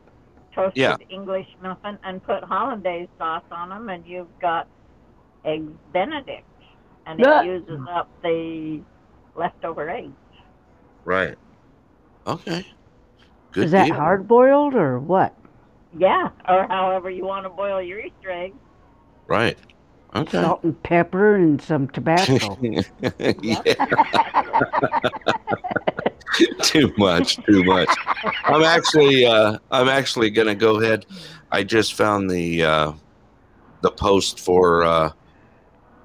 [0.58, 0.96] toasted Yeah.
[1.10, 4.68] English muffin, and put hollandaise sauce on them, and you've got
[5.46, 6.46] eggs Benedict,
[7.08, 7.44] and Yeah.
[7.44, 8.82] it uses up the
[9.36, 10.12] leftover eggs.
[11.06, 11.36] Right.
[12.28, 12.66] Okay.
[13.54, 13.96] Good Is that deal.
[13.96, 15.34] hard boiled or what?
[15.98, 18.56] Yeah, or however you want to boil your Easter eggs.
[19.28, 19.58] Right.
[20.16, 20.42] Okay.
[20.42, 22.58] Salt and pepper and some Tabasco.
[22.62, 23.62] yeah.
[26.62, 27.38] too much.
[27.46, 27.90] Too much.
[28.46, 29.26] I'm actually.
[29.26, 31.06] Uh, I'm actually gonna go ahead.
[31.52, 32.92] I just found the uh,
[33.82, 35.12] the post for uh,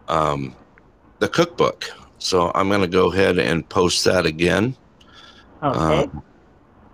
[0.09, 0.55] um,
[1.19, 4.77] the cookbook, so I'm gonna go ahead and post that again.
[5.63, 5.79] Okay.
[5.79, 6.21] Uh,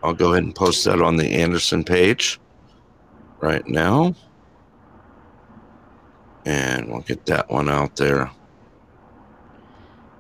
[0.03, 2.39] I'll go ahead and post that on the Anderson page
[3.41, 4.15] right now.
[6.45, 8.31] And we'll get that one out there.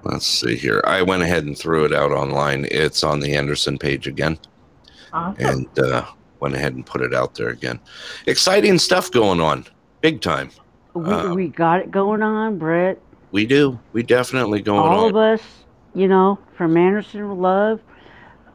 [0.05, 0.82] Let's see here.
[0.86, 2.66] I went ahead and threw it out online.
[2.70, 4.38] It's on the Anderson page again
[5.12, 5.44] awesome.
[5.44, 6.05] and uh,
[6.40, 7.80] went ahead and put it out there again.
[8.26, 9.66] Exciting stuff going on.
[10.01, 10.51] Big time.
[10.94, 12.99] we, Um, we got it going on, Brett.
[13.32, 13.78] We do.
[13.92, 15.11] We definitely going All on.
[15.11, 15.42] of us,
[15.94, 17.80] you know, from Anderson Love.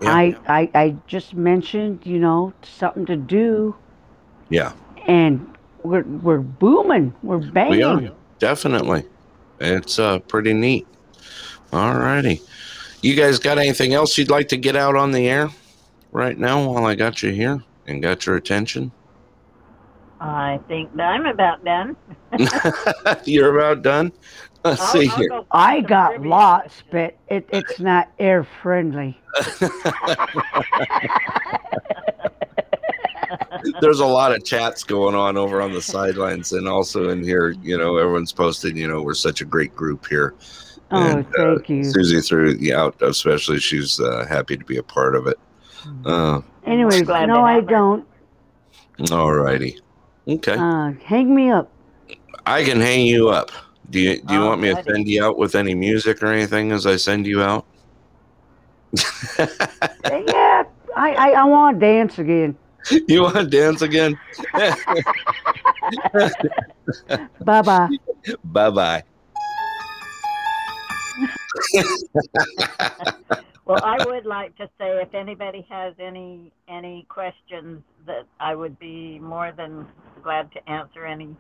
[0.02, 0.14] Yeah.
[0.14, 3.76] I, I I just mentioned, you know, something to do,
[4.50, 4.74] Yeah,
[5.08, 5.48] and
[5.84, 7.78] we're we're booming, we're banging.
[7.78, 9.06] we are definitely.
[9.60, 10.88] It's uh pretty neat.
[11.74, 12.40] All righty.
[13.02, 15.50] You guys got anything else you'd like to get out on the air
[16.12, 18.92] right now while I got you here and got your attention?
[20.22, 21.98] I think that I'm about done.
[23.26, 24.12] You're about done.
[24.64, 25.30] Let's I'll- see I'll here.
[25.30, 26.30] go I got trivia.
[26.30, 29.20] lots, but it, it's not air friendly.
[33.82, 37.50] There's a lot of chats going on over on the sidelines and also in here.
[37.62, 38.78] You know, everyone's posting.
[38.78, 40.36] You know, we're such a great group here.
[40.94, 41.84] Oh, And, uh, thank you.
[41.84, 43.60] Susie threw you out, especially.
[43.60, 45.40] She's uh, happy to be a part of it.
[46.06, 48.08] Uh, Anyways, glad no, I don't.
[49.12, 49.80] all righty.
[50.28, 50.56] Okay.
[50.56, 51.72] Uh, hang me up.
[52.46, 53.52] I can hang you up.
[53.90, 56.72] Do you do you want me to send you out with any music or anything
[56.72, 57.66] as I send you out?
[59.40, 59.48] Uh,
[60.28, 60.64] yeah,
[60.96, 62.56] I, I, I want to dance again.
[63.08, 64.18] you want to dance again?
[67.44, 67.90] Bye bye.
[68.46, 69.04] bye bye.
[73.66, 78.78] Well, I would like to say if anybody has any any questions that I would
[78.78, 79.88] be more than
[80.22, 81.36] glad to answer any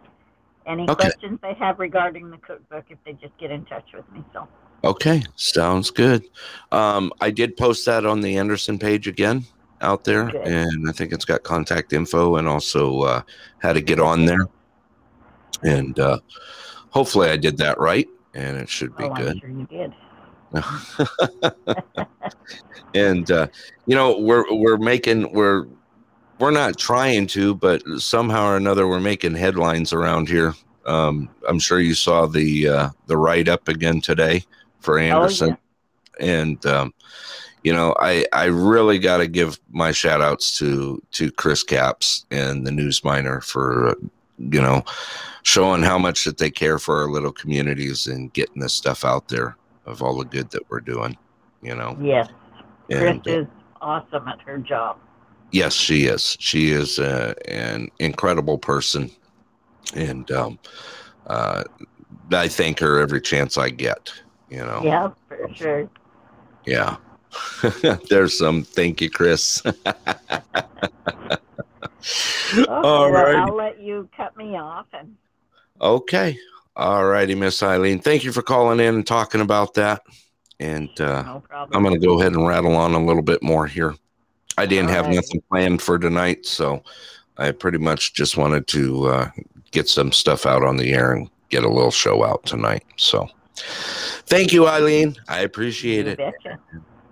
[0.66, 0.96] any Okay.
[0.96, 4.24] questions they have regarding the cookbook if they just get in touch with me.
[4.32, 4.48] So
[4.86, 6.24] Okay, sounds good.
[6.72, 9.46] Um, I did post that on the Anderson page again
[9.82, 10.48] out there, Good.
[10.48, 13.22] and I think it's got contact info and also uh,
[13.60, 14.48] how to get on there.
[15.62, 16.20] And uh,
[16.90, 19.32] hopefully, I did that right, and it should be oh, good.
[19.36, 19.94] I'm sure you did.
[22.94, 23.48] and uh,
[23.86, 25.66] you know we're we're making we're
[26.40, 30.54] we're not trying to but somehow or another we're making headlines around here.
[30.86, 34.44] Um, i'm sure you saw the uh, the write up again today
[34.80, 35.58] for anderson.
[36.20, 36.94] And um,
[37.64, 42.26] you know i i really got to give my shout outs to to chris Capps
[42.30, 43.96] and the news miner for uh,
[44.38, 44.84] you know
[45.44, 49.30] showing how much that they care for our little communities and getting this stuff out
[49.30, 51.18] there of all the good that we're doing
[51.64, 51.98] you know?
[52.00, 52.28] Yes,
[52.92, 53.48] Chris and, uh, is
[53.82, 54.98] awesome at her job.
[55.52, 56.38] yes she is.
[56.40, 59.10] She is uh, an incredible person.
[59.96, 60.60] And um,
[61.28, 61.64] uh,
[62.32, 64.14] i thank her every chance i get
[64.50, 64.82] you know?
[64.84, 65.90] Yeah, for sure.
[66.66, 66.98] yeah.
[68.10, 69.62] There's some thank you chris.
[72.56, 73.36] Okay, all well, right.
[73.36, 75.16] I'll let you cut me off and
[75.80, 76.38] okay
[76.76, 80.02] all righty miss eileen thank you for calling in and talking about that
[80.60, 81.44] and uh, no.
[81.74, 83.96] I'm going to go ahead and rattle on a little bit more here.
[84.58, 85.16] I didn't have Alright.
[85.16, 86.84] nothing planned for tonight, so
[87.38, 89.30] I pretty much just wanted to uh,
[89.72, 92.86] get some stuff out on the air and get a little show out tonight.
[92.98, 95.16] So thank you, Eileen.
[95.28, 96.18] I appreciate you it.
[96.18, 96.60] betcha.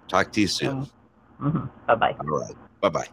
[0.07, 0.87] Talk to you soon.
[1.39, 2.15] hmm Bye bye.
[2.19, 2.55] All right.
[2.79, 3.07] Bye bye.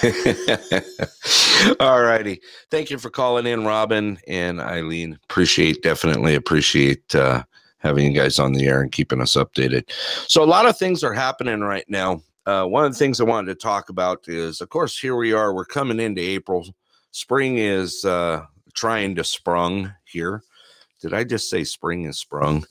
[1.80, 2.40] All righty.
[2.70, 5.18] Thank you for calling in, Robin and Eileen.
[5.24, 7.42] Appreciate, definitely appreciate uh,
[7.78, 9.90] having you guys on the air and keeping us updated.
[10.28, 12.22] So, a lot of things are happening right now.
[12.46, 15.32] Uh, one of the things I wanted to talk about is, of course, here we
[15.32, 15.54] are.
[15.54, 16.66] We're coming into April.
[17.10, 18.44] Spring is uh,
[18.74, 20.42] trying to sprung here.
[21.00, 22.64] Did I just say spring is sprung?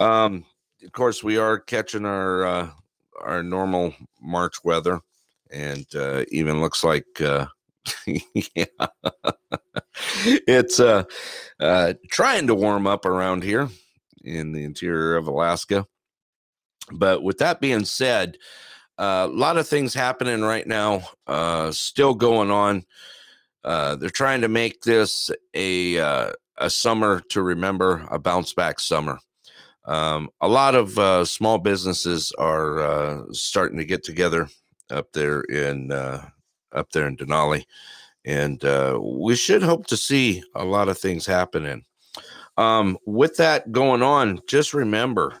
[0.00, 0.44] Um,
[0.84, 2.70] of course, we are catching our uh,
[3.20, 5.00] our normal March weather,
[5.50, 7.46] and uh, even looks like uh,
[8.06, 8.64] yeah,
[10.46, 11.04] it's uh,
[11.60, 13.68] uh, trying to warm up around here
[14.22, 15.86] in the interior of Alaska.
[16.92, 18.36] But with that being said,
[18.98, 22.84] uh, a lot of things happening right now, uh, still going on.
[23.64, 28.78] Uh, they're trying to make this a uh, a summer to remember, a bounce back
[28.78, 29.18] summer.
[29.86, 34.48] Um, a lot of uh, small businesses are uh, starting to get together
[34.90, 36.28] up there in uh,
[36.74, 37.64] up there in Denali,
[38.24, 41.84] and uh, we should hope to see a lot of things happening.
[42.56, 45.40] Um, with that going on, just remember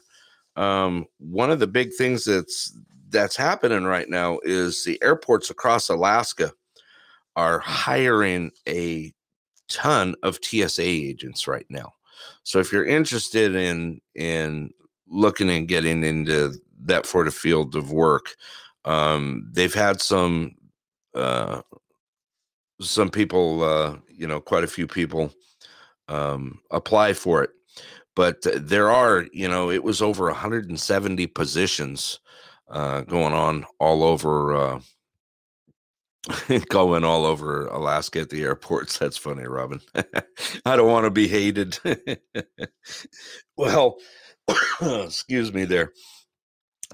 [0.56, 2.76] um, one of the big things that's
[3.10, 6.52] that's happening right now is the airports across Alaska
[7.36, 9.12] are hiring a
[9.68, 11.92] ton of TSA agents right now.
[12.42, 14.70] So if you're interested in in
[15.08, 16.54] looking and getting into
[16.84, 18.34] that sort of field of work,
[18.84, 20.54] um, they've had some
[21.14, 21.62] uh,
[22.80, 25.32] some people, uh, you know, quite a few people
[26.08, 27.50] um, apply for it.
[28.16, 32.20] But there are, you know, it was over 170 positions
[32.70, 34.56] uh, going on all over.
[34.56, 34.80] Uh,
[36.70, 38.96] going all over Alaska at the airports.
[38.98, 39.80] That's funny, Robin.
[40.64, 41.78] I don't want to be hated.
[43.58, 43.98] well,
[44.80, 45.92] Excuse me there.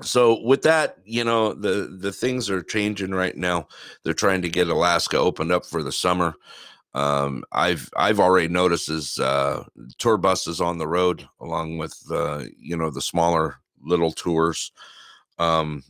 [0.02, 3.68] So with that, you know, the the things are changing right now.
[4.02, 6.34] They're trying to get Alaska opened up for the summer.
[6.94, 9.64] Um, I've I've already noticed is uh,
[9.98, 14.72] tour buses on the road, along with uh, you know the smaller little tours.
[15.38, 15.82] Um,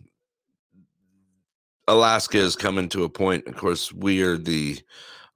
[1.88, 3.46] Alaska is coming to a point.
[3.46, 4.78] Of course, we are the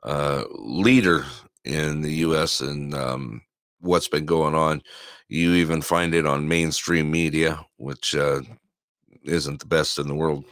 [0.03, 1.25] uh, leader
[1.64, 2.61] in the U.S.
[2.61, 3.41] and um,
[3.81, 4.83] what's been going on.
[5.29, 8.43] You even find it on mainstream media, which uh,
[9.25, 10.45] isn't the best in the world.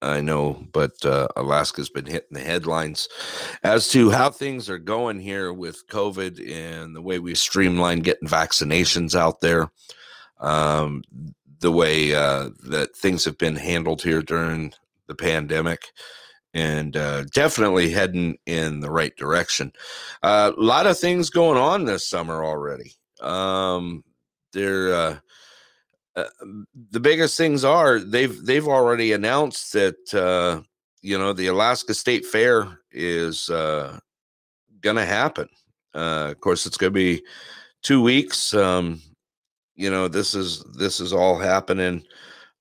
[0.00, 3.08] I know, but uh, Alaska's been hitting the headlines
[3.64, 8.28] as to how things are going here with COVID and the way we streamline getting
[8.28, 9.70] vaccinations out there.
[10.38, 11.02] Um,
[11.60, 14.72] the way uh, that things have been handled here during
[15.08, 15.90] the pandemic
[16.54, 19.72] and uh, definitely heading in the right direction.
[20.22, 22.92] A uh, lot of things going on this summer already.
[23.20, 24.04] Um,
[24.52, 25.20] there,
[26.20, 26.46] uh,
[26.90, 30.62] the biggest things are they've they've already announced that uh,
[31.02, 33.98] you know the Alaska State Fair is uh,
[34.80, 35.48] going to happen.
[35.94, 37.22] Uh, of course, it's going to be
[37.82, 38.54] two weeks.
[38.54, 39.02] Um,
[39.74, 42.04] you know, this is this is all happening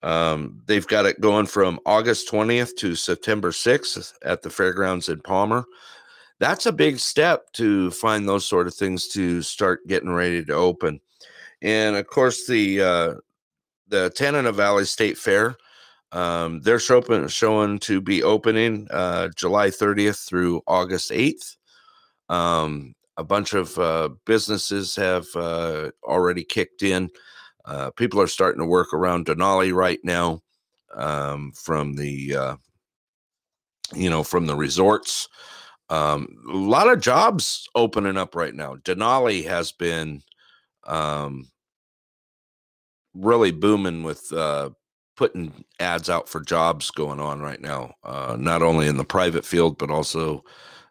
[0.03, 5.19] um, they've got it going from August 20th to September 6th at the fairgrounds in
[5.21, 5.65] Palmer.
[6.39, 10.53] That's a big step to find those sort of things to start getting ready to
[10.53, 11.01] open.
[11.63, 13.13] And of course, the uh,
[13.87, 15.55] the Tanana Valley State Fair,
[16.11, 21.57] um, they're showing, to be opening uh, July 30th through August 8th.
[22.29, 27.09] Um, a bunch of uh, businesses have uh, already kicked in.
[27.65, 30.41] Uh, people are starting to work around Denali right now
[30.95, 32.55] um, from the uh,
[33.93, 35.27] you know from the resorts.
[35.89, 38.75] Um, a lot of jobs opening up right now.
[38.75, 40.21] Denali has been
[40.85, 41.49] um,
[43.17, 44.69] really booming with uh,
[45.15, 49.45] putting ads out for jobs going on right now, uh, not only in the private
[49.45, 50.43] field but also.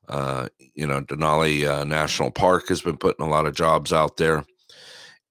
[0.09, 0.47] Uh,
[0.77, 4.45] you know, Denali uh, National Park has been putting a lot of jobs out there,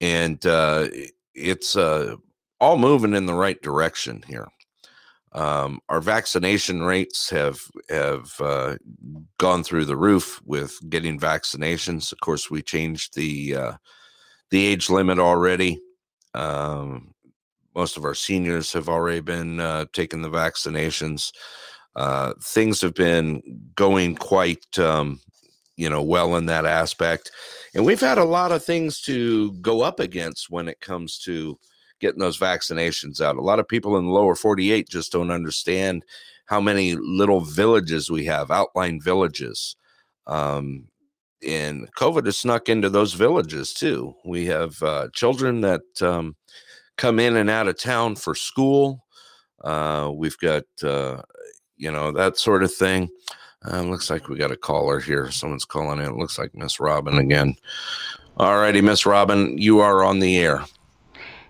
[0.02, 0.90] and uh,
[1.34, 2.18] it's uh,
[2.60, 4.50] all moving in the right direction here.
[5.36, 8.78] Um, our vaccination rates have have uh,
[9.38, 12.14] gone through the roof with getting vaccinations.
[12.14, 13.74] Of course, we changed the uh,
[14.50, 15.82] the age limit already.
[16.36, 17.14] Um,
[17.76, 21.32] most of our seniors have already been uh, taking the vaccinations.
[21.96, 23.42] Uh, things have been
[23.76, 25.20] going quite um,
[25.78, 27.32] you know, well in that aspect.
[27.74, 31.58] And we've had a lot of things to go up against when it comes to
[32.00, 33.36] getting those vaccinations out.
[33.36, 36.04] A lot of people in the lower 48 just don't understand
[36.46, 39.76] how many little villages we have, outlying villages.
[40.28, 40.88] Um,
[41.46, 44.16] and COVID has snuck into those villages too.
[44.26, 46.36] We have uh, children that um,
[46.98, 49.04] come in and out of town for school.
[49.64, 51.22] Uh, we've got, uh,
[51.78, 53.10] you know, that sort of thing.
[53.68, 55.32] Uh, looks like we got a caller here.
[55.32, 56.06] Someone's calling in.
[56.06, 57.56] It looks like Miss Robin again.
[58.38, 60.64] All righty, Miss Robin, you are on the air.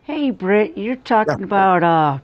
[0.03, 1.45] Hey, Britt, you're talking yeah.
[1.45, 2.19] about uh,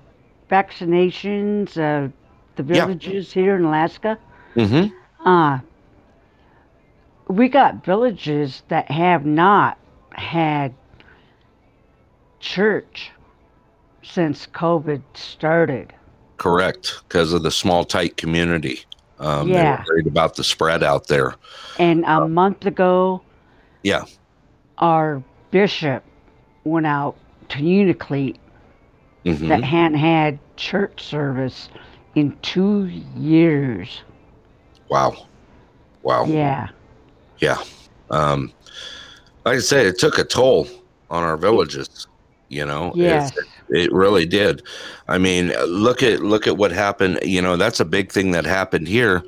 [0.49, 2.11] vaccinations, uh,
[2.55, 3.41] the villages yeah.
[3.41, 4.19] here in Alaska.
[4.55, 5.27] Mm-hmm.
[5.27, 5.59] Uh,
[7.27, 9.77] we got villages that have not
[10.11, 10.73] had
[12.39, 13.11] church
[14.03, 15.93] since COVID started.
[16.37, 18.81] Correct, because of the small, tight community.
[19.19, 19.77] Um, yeah.
[19.77, 21.35] They were worried about the spread out there.
[21.77, 23.21] And a uh, month ago,
[23.83, 24.05] yeah,
[24.79, 26.03] our bishop
[26.63, 27.15] went out
[27.49, 28.37] to Unalakleet
[29.25, 29.47] mm-hmm.
[29.47, 31.69] that hadn't had church service
[32.15, 34.01] in two years.
[34.89, 35.27] Wow.
[36.01, 36.25] Wow.
[36.25, 36.69] Yeah.
[37.41, 37.57] Yeah.
[38.09, 38.53] Um,
[39.45, 40.67] like I said, it took a toll
[41.09, 42.07] on our villages.
[42.49, 43.31] You know, yes.
[43.37, 44.61] it, it really did.
[45.07, 47.19] I mean, look at look at what happened.
[47.23, 49.23] You know, that's a big thing that happened here.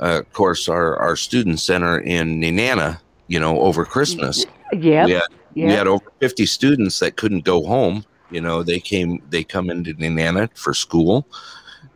[0.00, 4.46] Uh, of course, our our student center in Nenana, you know, over Christmas.
[4.72, 5.06] Yeah.
[5.06, 8.04] We, we had over 50 students that couldn't go home.
[8.30, 11.26] You know, they came they come into Nenana for school,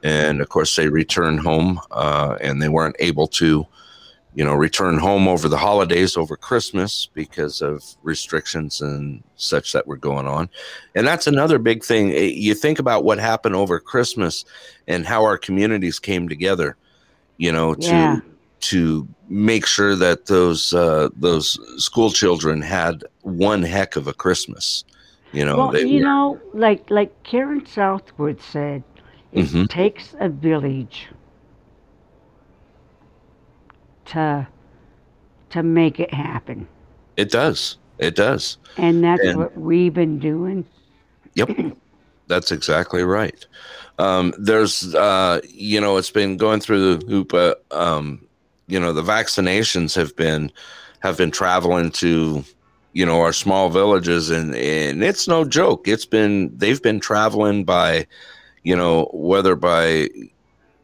[0.03, 3.65] and of course they return home, uh, and they weren't able to
[4.35, 9.87] you know, return home over the holidays, over Christmas, because of restrictions and such that
[9.87, 10.49] were going on.
[10.95, 12.11] And that's another big thing.
[12.13, 14.45] Eh, you think about what happened over Christmas
[14.89, 16.77] and how our communities came together,
[17.37, 18.21] you know, to yeah.
[18.61, 24.85] to make sure that those uh, those school children had one heck of a Christmas.
[25.33, 28.83] You know, well, you were, know, like like Karen Southwood said,
[29.33, 29.67] it mm-hmm.
[29.67, 31.09] takes a village
[34.07, 34.47] to
[35.51, 36.67] to make it happen.
[37.17, 37.77] It does.
[37.99, 38.59] It does.
[38.77, 40.65] And that's And- what we've been doing.
[41.35, 41.51] Yep,
[42.27, 43.47] that's exactly right.
[43.99, 47.33] Um, there's, uh, you know, it's been going through the hoop.
[47.33, 48.27] Uh, um,
[48.67, 50.51] you know, the vaccinations have been
[51.01, 52.43] have been traveling to,
[52.95, 55.87] you know, our small villages, and and it's no joke.
[55.87, 58.07] It's been they've been traveling by,
[58.65, 60.09] you know, whether by,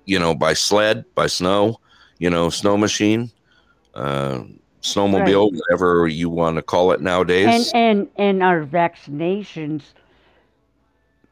[0.05, 1.81] you know, by sled, by snow,
[2.21, 3.31] you know, snow machine,
[3.95, 4.45] uh,
[4.83, 7.73] snowmobile, whatever you want to call it nowadays.
[7.75, 9.83] and and our vaccinations,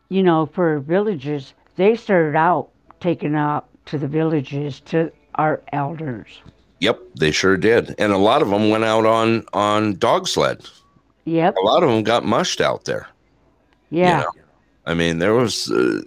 [0.09, 6.43] you know, for villages, they started out taking out to the villages to our elders.
[6.81, 10.67] Yep, they sure did, and a lot of them went out on on dog sled.
[11.27, 11.57] Yep.
[11.57, 13.07] A lot of them got mushed out there.
[13.91, 14.21] Yeah.
[14.21, 14.31] know,
[14.87, 16.01] I mean, there was uh,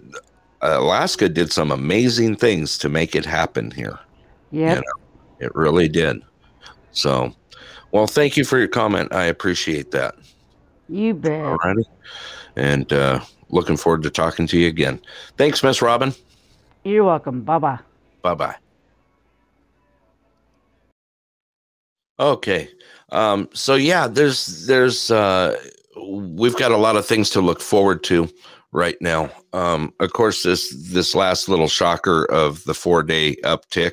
[0.60, 3.98] Alaska did some amazing things to make it happen here.
[4.52, 4.84] Yep.
[5.40, 6.22] you It really did.
[6.92, 7.34] So,
[7.90, 9.12] well, thank you for your comment.
[9.12, 10.14] I appreciate that.
[10.88, 11.44] You bet.
[11.44, 11.84] All righty,
[12.56, 15.00] and uh, looking forward to talking to you again.
[15.36, 16.14] Thanks, Miss Robin.
[16.84, 17.42] You're welcome.
[17.42, 17.78] Bye bye.
[18.22, 18.56] Bye bye.
[22.20, 22.68] Okay.
[23.10, 25.58] Um, so yeah, there's there's uh
[26.08, 28.28] we've got a lot of things to look forward to
[28.72, 29.30] right now.
[29.52, 33.92] Um, of course, this this last little shocker of the four day uptick.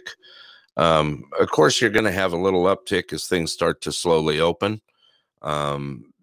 [0.80, 4.40] Um, of course, you're going to have a little uptick as things start to slowly
[4.40, 4.80] open.
[5.42, 6.14] Um,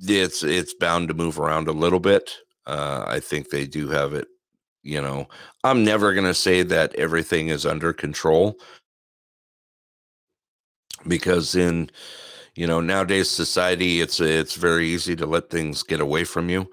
[0.00, 2.30] it's it's bound to move around a little bit.
[2.66, 4.28] Uh, I think they do have it.
[4.82, 5.28] You know,
[5.62, 8.58] I'm never going to say that everything is under control
[11.06, 11.90] because in
[12.54, 16.70] you know nowadays society it's it's very easy to let things get away from you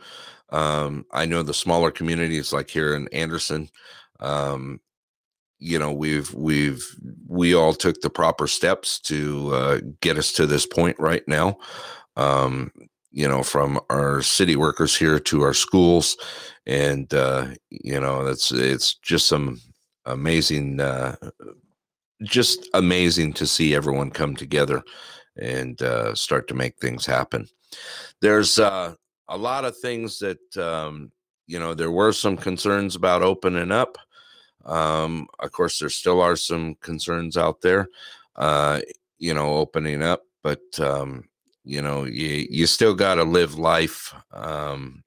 [0.52, 3.68] um i know the smaller communities like here in anderson
[4.22, 4.80] um
[5.62, 6.84] you know we've we've
[7.28, 11.58] we all took the proper steps to uh, get us to this point right now
[12.18, 12.72] um
[13.12, 16.18] you know from our city workers here to our schools
[16.66, 19.62] and uh you know it's it's just some
[20.06, 21.16] amazing uh
[22.24, 24.84] just amazing to see everyone come together
[25.40, 27.48] and uh, start to make things happen.
[28.22, 28.96] There's uh,
[29.28, 31.12] a lot of things that um,
[31.48, 33.98] you know there were some concerns about opening up.
[34.66, 37.88] Um, of course, there still are some concerns out there.
[38.36, 38.82] Uh,
[39.18, 41.26] you know, opening up, but um,
[41.64, 44.14] you know, you you still got to live life.
[44.34, 45.04] Um,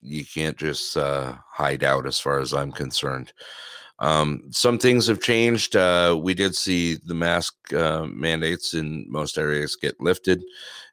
[0.00, 3.32] you can't just uh, hide out, as far as I'm concerned.
[3.98, 5.76] Um, some things have changed.
[5.76, 10.42] Uh, we did see the mask uh, mandates in most areas get lifted,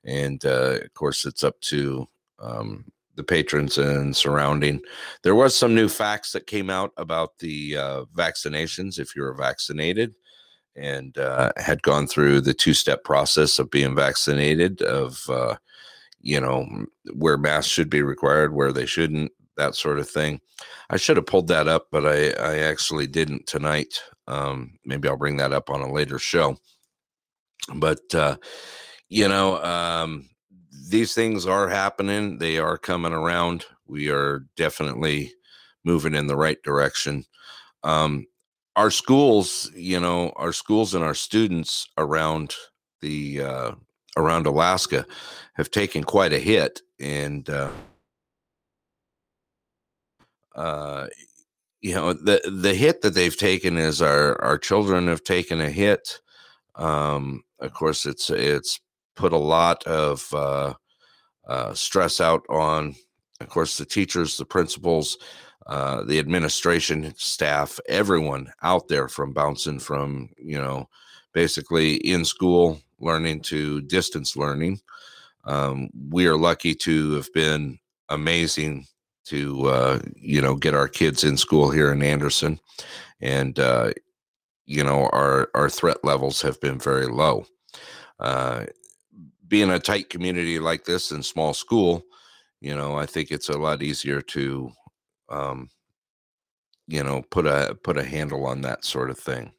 [0.03, 2.07] and uh, of course, it's up to
[2.39, 2.83] um,
[3.15, 4.81] the patrons and surrounding.
[5.23, 8.99] There was some new facts that came out about the uh, vaccinations.
[8.99, 10.15] If you were vaccinated
[10.75, 15.55] and uh, had gone through the two-step process of being vaccinated, of uh,
[16.19, 16.67] you know
[17.13, 20.41] where masks should be required, where they shouldn't, that sort of thing.
[20.89, 24.01] I should have pulled that up, but I, I actually didn't tonight.
[24.27, 26.57] Um, maybe I'll bring that up on a later show.
[27.73, 28.37] But, uh,
[29.09, 30.29] you know, um,
[30.89, 33.65] these things are happening, they are coming around.
[33.87, 35.33] We are definitely
[35.83, 37.25] moving in the right direction.
[37.83, 38.25] Um,
[38.75, 42.55] our schools, you know, our schools and our students around
[43.01, 43.71] the uh,
[44.17, 45.05] around Alaska
[45.53, 47.71] have taken quite a hit, and uh,
[50.55, 51.07] uh,
[51.81, 55.69] you know the the hit that they've taken is our our children have taken a
[55.69, 56.19] hit.
[56.75, 58.79] Um, of course, it's it's
[59.15, 60.73] put a lot of uh,
[61.47, 62.95] uh, stress out on,
[63.41, 65.17] of course, the teachers, the principals,
[65.67, 70.87] uh, the administration staff, everyone out there from bouncing from you know
[71.33, 74.79] basically in school learning to distance learning.
[75.45, 78.85] Um, we are lucky to have been amazing
[79.25, 82.59] to uh, you know get our kids in school here in Anderson,
[83.19, 83.91] and uh,
[84.67, 87.45] you know our our threat levels have been very low.
[88.19, 88.65] Uh,
[89.47, 92.03] being a tight community like this in small school,
[92.61, 94.71] you know, I think it's a lot easier to,
[95.29, 95.69] um,
[96.87, 99.51] you know, put a put a handle on that sort of thing.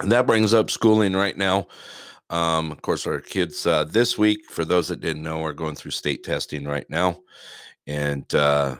[0.00, 1.66] And that brings up schooling right now.
[2.30, 5.74] Um, of course, our kids uh, this week, for those that didn't know, are going
[5.74, 7.18] through state testing right now
[7.86, 8.76] and uh,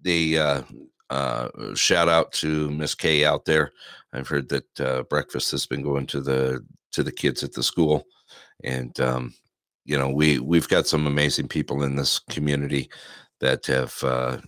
[0.00, 0.62] the uh,
[1.10, 3.72] uh, shout out to Miss K out there.
[4.12, 7.62] I've heard that uh, breakfast has been going to the to the kids at the
[7.62, 8.04] school,
[8.64, 9.34] and um,
[9.84, 12.90] you know we we've got some amazing people in this community
[13.40, 14.38] that have uh,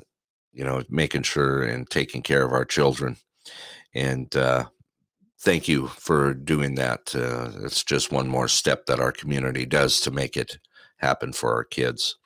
[0.52, 3.16] you know making sure and taking care of our children,
[3.94, 4.64] and uh,
[5.40, 7.14] thank you for doing that.
[7.14, 10.58] Uh, it's just one more step that our community does to make it
[10.96, 12.16] happen for our kids.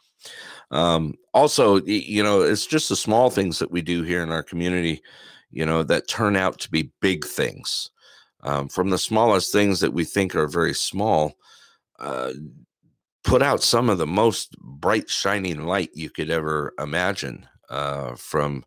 [0.70, 4.42] Um, also, you know, it's just the small things that we do here in our
[4.42, 5.02] community,
[5.50, 7.90] you know, that turn out to be big things.
[8.44, 11.32] Um, from the smallest things that we think are very small,
[11.98, 12.32] uh,
[13.24, 17.46] put out some of the most bright, shining light you could ever imagine.
[17.68, 18.64] Uh, from,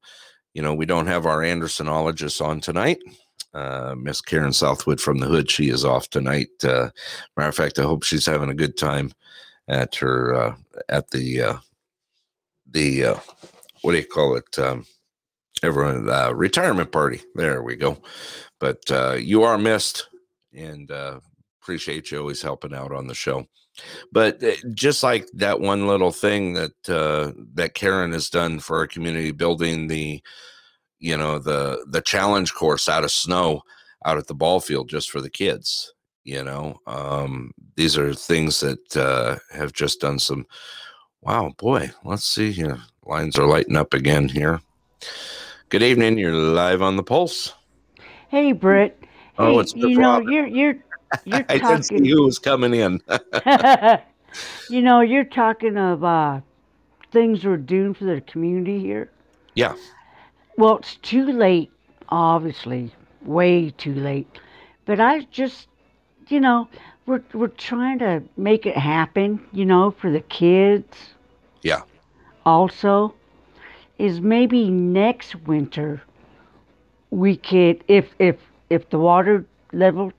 [0.54, 3.00] you know, we don't have our Andersonologist on tonight.
[3.54, 6.50] Uh, Miss Karen Southwood from the Hood, she is off tonight.
[6.64, 6.90] Uh,
[7.36, 9.12] matter of fact, I hope she's having a good time
[9.68, 10.56] at her uh,
[10.90, 11.58] at the uh,
[12.70, 13.20] the
[13.82, 14.60] what do you call it?
[14.60, 14.86] Um,
[15.64, 16.06] everyone
[16.36, 17.22] retirement party.
[17.36, 17.98] There we go.
[18.60, 20.08] But you are missed,
[20.54, 20.90] and
[21.62, 23.46] appreciate you always helping out on the show.
[24.12, 28.78] But uh, just like that one little thing that uh, that Karen has done for
[28.78, 30.22] our community, building the
[31.00, 33.62] you know the the challenge course out of snow
[34.06, 35.94] out at the ball field just for the kids.
[36.24, 40.46] You know, um, these are things that uh, have just done some.
[41.22, 42.80] Wow, boy, let's see here.
[43.06, 44.62] Lines are lighting up again here.
[45.70, 46.18] Good evening.
[46.18, 47.54] You're live on the pulse.
[48.30, 48.98] Hey, Britt.
[49.38, 50.76] Oh, Hey, it's you know you're you're
[51.26, 53.02] you're I didn't see who was coming in.
[54.70, 56.42] you know you're talking of uh,
[57.12, 59.12] things we're doing for the community here.
[59.56, 59.76] yeah,
[60.58, 61.72] Well, it's too late,
[62.10, 64.28] obviously, way too late.
[64.86, 65.68] But I just,
[66.28, 66.68] you know,
[67.06, 71.16] we're we're trying to make it happen, you know, for the kids.
[71.64, 71.82] Yeah.
[72.46, 73.16] Also,
[73.98, 76.02] is maybe next winter
[77.12, 78.38] we could, if if
[78.70, 80.12] if the water level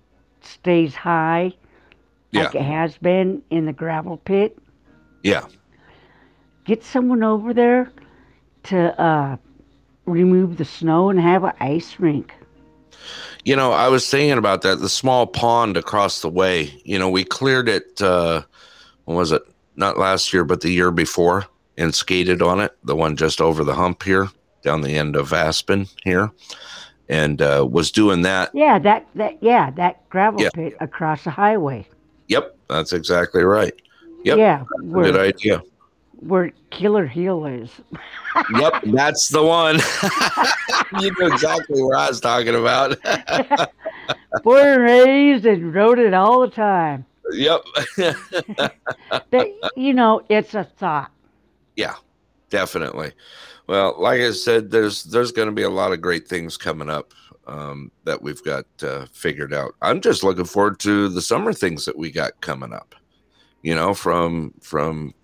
[0.45, 1.53] stays high,
[2.33, 4.59] like it has been in the gravel pit,
[5.23, 5.45] yeah.
[6.65, 7.91] get someone over there
[8.65, 9.37] to uh,
[10.07, 12.33] remove the snow and have an ice rink.
[13.45, 14.81] You know, I was thinking about that.
[14.81, 16.81] The small pond across the way.
[16.85, 18.01] You know, we cleared it.
[18.01, 18.43] Uh,
[19.05, 19.43] when was it?
[19.75, 22.77] Not last year, but the year before, and skated on it.
[22.85, 24.29] The one just over the hump here,
[24.63, 26.31] down the end of Aspen here,
[27.13, 28.51] and uh, was doing that.
[28.55, 30.49] Yeah, that that yeah, that gravel Yeah.
[30.55, 31.87] pit across the highway.
[32.29, 33.75] Yep, that's exactly right.
[34.25, 35.63] Yep, Yeah, Good idea.
[36.21, 37.71] where Killer Hill is.
[38.59, 39.79] Yep, that's the one.
[41.03, 42.97] you know exactly what I was talking about.
[44.43, 47.05] Born and raised and rode it all the time.
[47.33, 47.61] yep.
[47.99, 51.11] That you know, it's a thought.
[51.77, 51.97] Yeah,
[52.49, 53.13] definitely.
[53.67, 56.91] Well, like I said, there's there's going to be a lot of great things coming
[56.91, 57.13] up
[57.47, 59.75] um, that we've got uh, figured out.
[59.83, 62.95] I'm just looking forward to the summer things that we got coming up.
[63.63, 65.15] You know, from from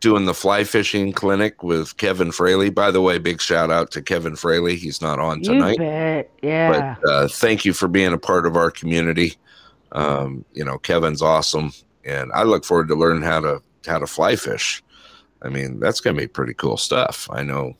[0.00, 2.70] doing the fly fishing clinic with Kevin Fraley.
[2.70, 4.76] By the way, big shout out to Kevin Fraley.
[4.76, 5.76] He's not on tonight.
[5.78, 6.22] Yeah.
[7.00, 9.34] but uh, thank you for being a part of our community.
[9.92, 11.72] Um, you know, Kevin's awesome,
[12.04, 14.82] and I look forward to learning how to how to fly fish.
[15.42, 17.28] I mean, that's going to be pretty cool stuff.
[17.32, 17.74] I know,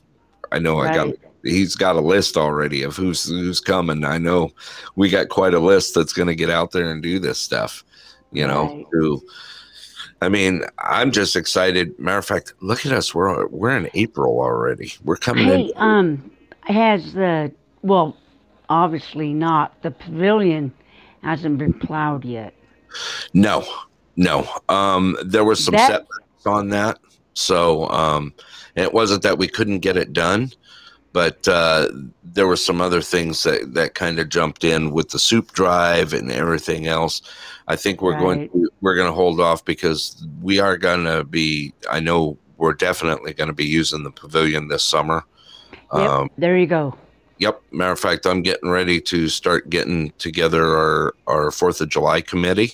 [0.53, 0.79] I know.
[0.81, 4.05] I got he's got a list already of who's who's coming.
[4.05, 4.51] I know
[4.97, 7.85] we got quite a list that's going to get out there and do this stuff.
[8.33, 8.87] You know, Right.
[8.93, 9.23] to
[10.23, 11.99] I mean, I'm just excited.
[11.99, 13.15] Matter of fact, look at us.
[13.15, 14.93] We're we're in April already.
[15.05, 15.61] We're coming in.
[15.67, 16.31] Hey, um,
[16.63, 17.53] has the
[17.83, 18.17] well,
[18.69, 19.81] obviously not.
[19.83, 20.73] The pavilion
[21.23, 22.55] hasn't been plowed yet.
[23.35, 23.65] No,
[24.17, 24.47] no.
[24.69, 26.99] Um, there was some That- setbacks on that,
[27.35, 28.35] so um,
[28.75, 30.53] it wasn't that we couldn't get it done,
[31.13, 31.89] but uh,
[32.23, 36.13] there were some other things that that kind of jumped in with the soup drive
[36.13, 37.23] and everything else.
[37.69, 41.25] I think we're going to, we're going to hold off because we are going to
[41.25, 41.73] be.
[41.89, 45.25] I know we're definitely going to be using the pavilion this summer.
[45.95, 46.09] Yep.
[46.09, 46.97] Um, there you go.
[47.39, 47.63] Yep.
[47.71, 52.21] Matter of fact, I'm getting ready to start getting together our our Fourth of July
[52.21, 52.73] committee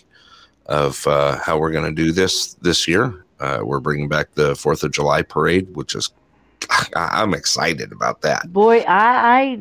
[0.66, 3.26] of uh, how we're going to do this this year.
[3.41, 6.11] Uh, we're bringing back the Fourth of July parade, which is
[6.70, 8.53] I- I'm excited about that.
[8.53, 9.61] Boy, I I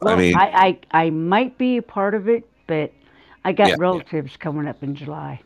[0.00, 2.92] well, I, mean- I, I might be a part of it, but
[3.44, 3.76] I got Yeah.
[3.78, 5.40] relatives coming up in July.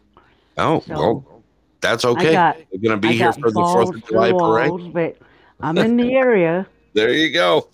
[0.57, 1.43] Oh So well,
[1.81, 2.33] that's okay.
[2.33, 4.93] got- we're going to be I here for the Fourth of July the parade.
[4.93, 5.17] but
[5.61, 6.67] I'm in the area.
[6.95, 7.69] There you go.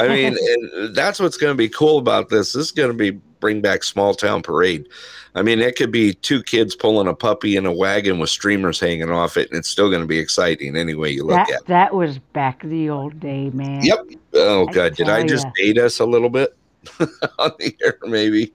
[0.00, 0.36] I mean,
[0.94, 2.52] that's what's going to be cool about this.
[2.54, 4.88] This is going to be bring back small town parade.
[5.34, 8.80] I mean, it could be two kids pulling a puppy in a wagon with streamers
[8.80, 11.50] hanging off it, and it's still going to be exciting any way you look That
[11.50, 11.60] at.
[11.60, 11.66] it.
[11.68, 13.84] that was back in the old day, man.
[13.84, 14.06] Yep.
[14.34, 15.52] Oh I God, did I just ya.
[15.56, 16.56] date us a little bit
[17.38, 17.98] on the air?
[18.02, 18.52] Maybe.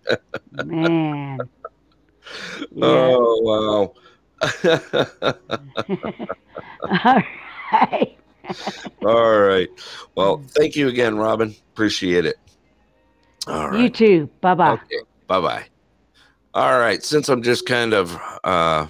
[0.65, 1.39] Man.
[1.39, 1.47] Yeah.
[2.81, 3.93] Oh wow.
[7.05, 7.21] All
[7.71, 8.17] right.
[9.05, 9.69] All right.
[10.15, 10.51] Well, mm.
[10.51, 11.55] thank you again, Robin.
[11.73, 12.37] Appreciate it.
[13.47, 14.29] All You too.
[14.41, 14.71] Bye bye.
[14.71, 14.99] Okay.
[15.27, 15.65] Bye bye.
[16.55, 17.03] All right.
[17.03, 18.87] Since I'm just kind of, uh,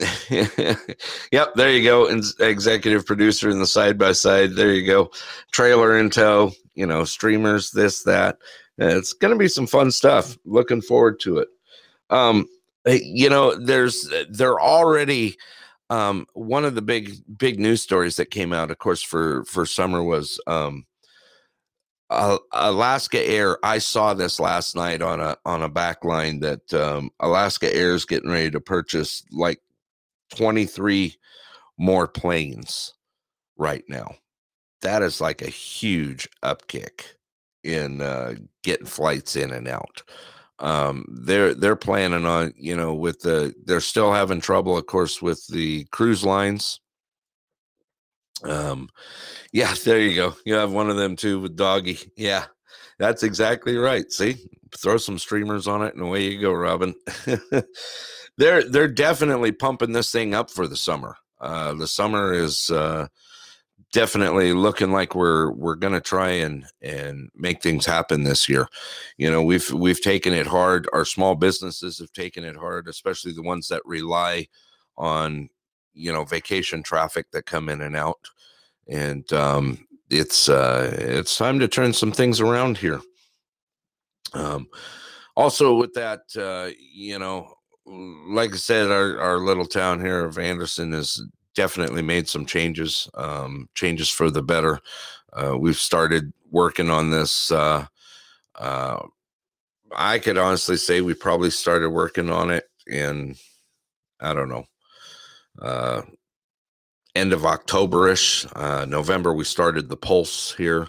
[0.30, 2.08] yep, there you go.
[2.08, 4.54] Ins- Executive producer in the side by side.
[4.54, 5.10] There you go.
[5.52, 8.38] Trailer in tow, you know, streamers, this, that.
[8.78, 10.38] It's going to be some fun stuff.
[10.46, 11.48] Looking forward to it.
[12.08, 12.46] Um,
[12.86, 15.36] you know, there's, they're already,
[15.90, 19.66] um, one of the big, big news stories that came out, of course, for, for
[19.66, 20.86] summer was, um,
[22.12, 23.58] uh, Alaska Air.
[23.64, 27.94] I saw this last night on a on a back line that um, Alaska Air
[27.94, 29.60] is getting ready to purchase like
[30.36, 31.14] 23
[31.78, 32.94] more planes
[33.56, 34.14] right now.
[34.82, 37.04] That is like a huge upkick
[37.64, 40.02] in uh, getting flights in and out.
[40.58, 45.22] Um, they're they're planning on you know with the they're still having trouble, of course,
[45.22, 46.80] with the cruise lines.
[48.44, 48.88] Um,
[49.52, 50.34] yeah, there you go.
[50.44, 51.98] You have one of them too with doggy.
[52.16, 52.46] Yeah,
[52.98, 54.10] that's exactly right.
[54.10, 54.36] See,
[54.76, 56.94] throw some streamers on it, and away you go, Robin.
[58.38, 61.16] they're they're definitely pumping this thing up for the summer.
[61.40, 63.06] Uh, the summer is uh,
[63.92, 68.66] definitely looking like we're we're gonna try and and make things happen this year.
[69.18, 70.88] You know, we've we've taken it hard.
[70.92, 74.46] Our small businesses have taken it hard, especially the ones that rely
[74.96, 75.48] on
[75.94, 78.28] you know vacation traffic that come in and out
[78.88, 83.00] and um, it's uh, it's time to turn some things around here.
[84.34, 84.68] Um,
[85.36, 87.54] also, with that, uh, you know,
[87.86, 91.22] like I said, our our little town here of Anderson has
[91.54, 94.80] definitely made some changes, um, changes for the better.
[95.32, 97.50] Uh, we've started working on this.
[97.50, 97.86] Uh,
[98.56, 99.00] uh,
[99.94, 103.36] I could honestly say we probably started working on it in,
[104.20, 104.64] I don't know,
[105.60, 106.02] uh,
[107.14, 109.32] end of Octoberish, uh, November.
[109.32, 110.88] We started the Pulse here,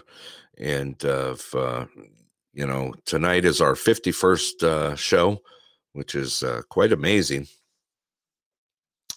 [0.58, 1.86] and uh, f- uh,
[2.52, 5.42] you know tonight is our fifty first uh, show,
[5.92, 7.46] which is uh, quite amazing.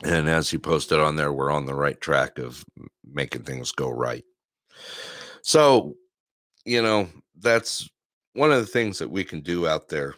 [0.03, 2.63] And as you posted on there, we're on the right track of
[3.03, 4.23] making things go right.
[5.41, 5.95] So,
[6.65, 7.89] you know, that's
[8.33, 10.13] one of the things that we can do out there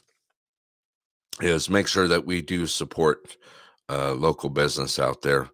[1.40, 3.38] is make sure that we do support
[3.90, 5.50] uh, local business out there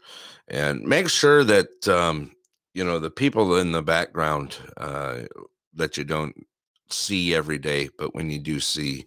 [0.48, 2.32] and make sure that um,
[2.74, 5.22] you know the people in the background uh,
[5.74, 6.36] that you don't
[6.90, 9.06] see every day but when you do see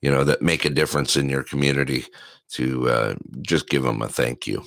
[0.00, 2.04] you know that make a difference in your community
[2.48, 4.64] to uh, just give them a thank you.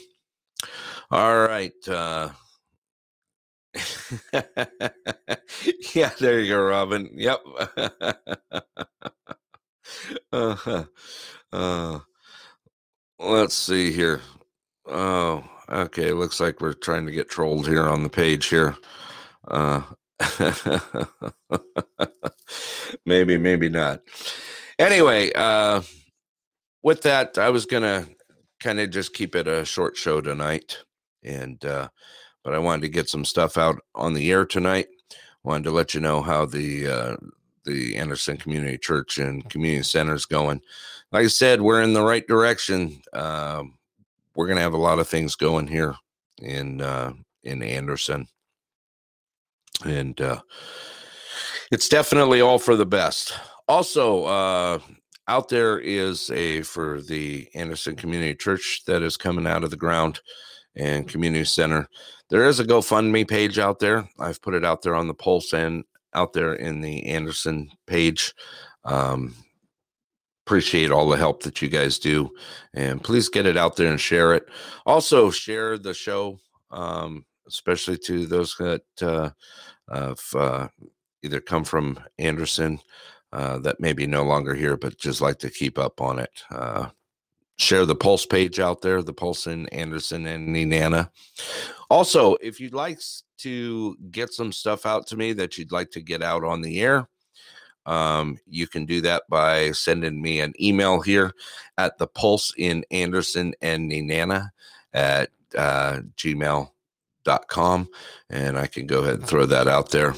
[1.11, 2.29] All right uh,
[5.95, 7.09] yeah there you go robin.
[7.13, 7.39] Yep.
[10.31, 10.83] Uh,
[11.51, 11.99] uh,
[13.19, 14.21] let's see here.
[14.85, 18.75] Oh okay looks like we're trying to get trolled here on the page here.
[19.47, 19.81] Uh
[23.05, 24.01] maybe maybe not.
[24.77, 25.81] Anyway uh
[26.81, 28.07] with that i was gonna
[28.59, 30.77] kind of just keep it a short show tonight
[31.23, 31.89] and uh
[32.43, 34.87] but i wanted to get some stuff out on the air tonight.
[35.43, 37.15] Wanted to let you know how the uh
[37.69, 40.61] the anderson community church and community center is going.
[41.11, 43.01] Like i said we're in the right direction.
[43.13, 43.77] Um
[44.35, 45.95] we're gonna have a lot of things going here
[46.41, 47.13] in uh
[47.43, 48.27] in anderson.
[49.85, 50.41] And uh
[51.71, 53.33] it's definitely all for the best.
[53.67, 54.79] Also uh
[55.27, 59.77] out there is a for the anderson community church that is coming out of the
[59.77, 60.21] ground
[60.75, 61.87] and community center
[62.29, 64.07] there is a gofundme page out there.
[64.19, 65.83] I've put it out there on the pulse and
[66.13, 68.33] out there in the anderson page
[68.85, 69.33] um
[70.45, 72.29] appreciate all the help that you guys do
[72.73, 74.47] and please get it out there and share it
[74.85, 76.39] also share the show
[76.71, 79.29] um especially to those that uh
[79.91, 80.67] have uh,
[81.23, 82.79] either come from Anderson
[83.31, 86.43] uh, that may be no longer here, but just like to keep up on it.
[86.49, 86.89] Uh,
[87.57, 91.09] share the Pulse page out there, the Pulse in Anderson and Nenana.
[91.89, 92.99] Also, if you'd like
[93.39, 96.81] to get some stuff out to me that you'd like to get out on the
[96.81, 97.07] air,
[97.85, 101.33] um, you can do that by sending me an email here
[101.77, 104.49] at the Pulse in Anderson and Nenana
[104.93, 107.89] at uh, gmail.com
[108.29, 110.13] and I can go ahead and throw that out there.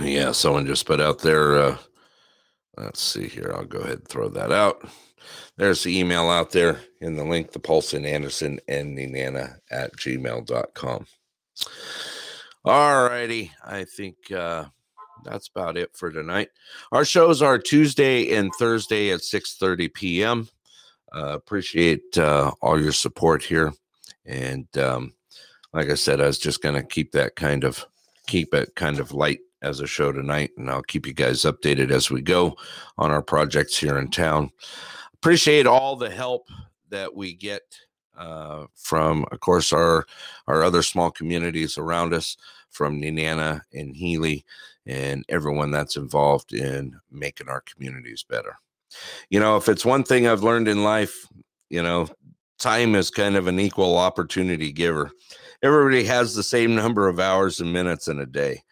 [0.00, 1.58] Yeah, someone just put out there.
[1.58, 1.78] Uh,
[2.76, 3.52] let's see here.
[3.54, 4.88] I'll go ahead and throw that out.
[5.56, 9.96] There's the email out there in the link, the Pulse in Anderson and Nenana at
[9.96, 11.06] gmail.com.
[12.64, 13.52] All righty.
[13.64, 14.66] I think uh,
[15.24, 16.48] that's about it for tonight.
[16.92, 20.48] Our shows are Tuesday and Thursday at 6:30 p.m.
[21.14, 23.72] Uh, appreciate uh, all your support here.
[24.26, 25.14] And um,
[25.72, 27.86] like I said, I was just going to keep that kind of
[28.26, 31.90] keep it kind of light as a show tonight, and I'll keep you guys updated
[31.90, 32.56] as we go
[32.98, 34.50] on our projects here in town.
[35.26, 36.46] Appreciate all the help
[36.88, 37.62] that we get
[38.16, 40.06] uh, from, of course, our
[40.46, 42.36] our other small communities around us,
[42.70, 44.44] from Nenana and Healy,
[44.86, 48.56] and everyone that's involved in making our communities better.
[49.28, 51.26] You know, if it's one thing I've learned in life,
[51.70, 52.06] you know,
[52.60, 55.10] time is kind of an equal opportunity giver.
[55.60, 58.62] Everybody has the same number of hours and minutes in a day.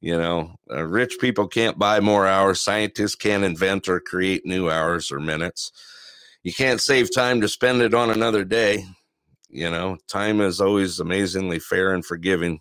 [0.00, 2.60] You know, uh, rich people can't buy more hours.
[2.60, 5.72] Scientists can't invent or create new hours or minutes.
[6.46, 8.84] You can't save time to spend it on another day.
[9.48, 12.60] You know, time is always amazingly fair and forgiving.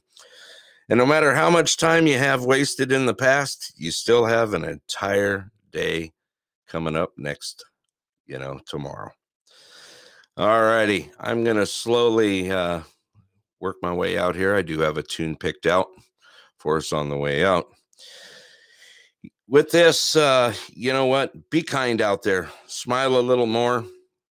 [0.90, 4.56] And no matter how much time you have wasted in the past, you still have
[4.56, 6.14] an entire day
[6.68, 7.64] coming up next,
[8.26, 9.12] you know, tomorrow.
[10.36, 11.12] All righty.
[11.20, 12.82] I'm going to slowly uh,
[13.60, 14.56] work my way out here.
[14.56, 15.90] I do have a tune picked out
[16.58, 17.68] for us on the way out.
[19.48, 21.50] With this, uh, you know what?
[21.52, 22.50] Be kind out there.
[22.66, 23.86] Smile a little more.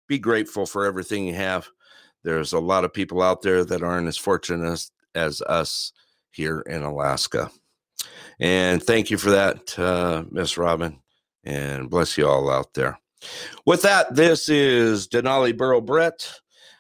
[0.08, 1.68] Be grateful for everything you have.
[2.24, 5.92] There's a lot of people out there that aren't as fortunate as us
[6.30, 7.52] here in Alaska.
[8.40, 11.00] And thank you for that, uh, Miss Robin.
[11.44, 12.98] And bless you all out there.
[13.66, 16.32] With that, this is Denali Borough Brett.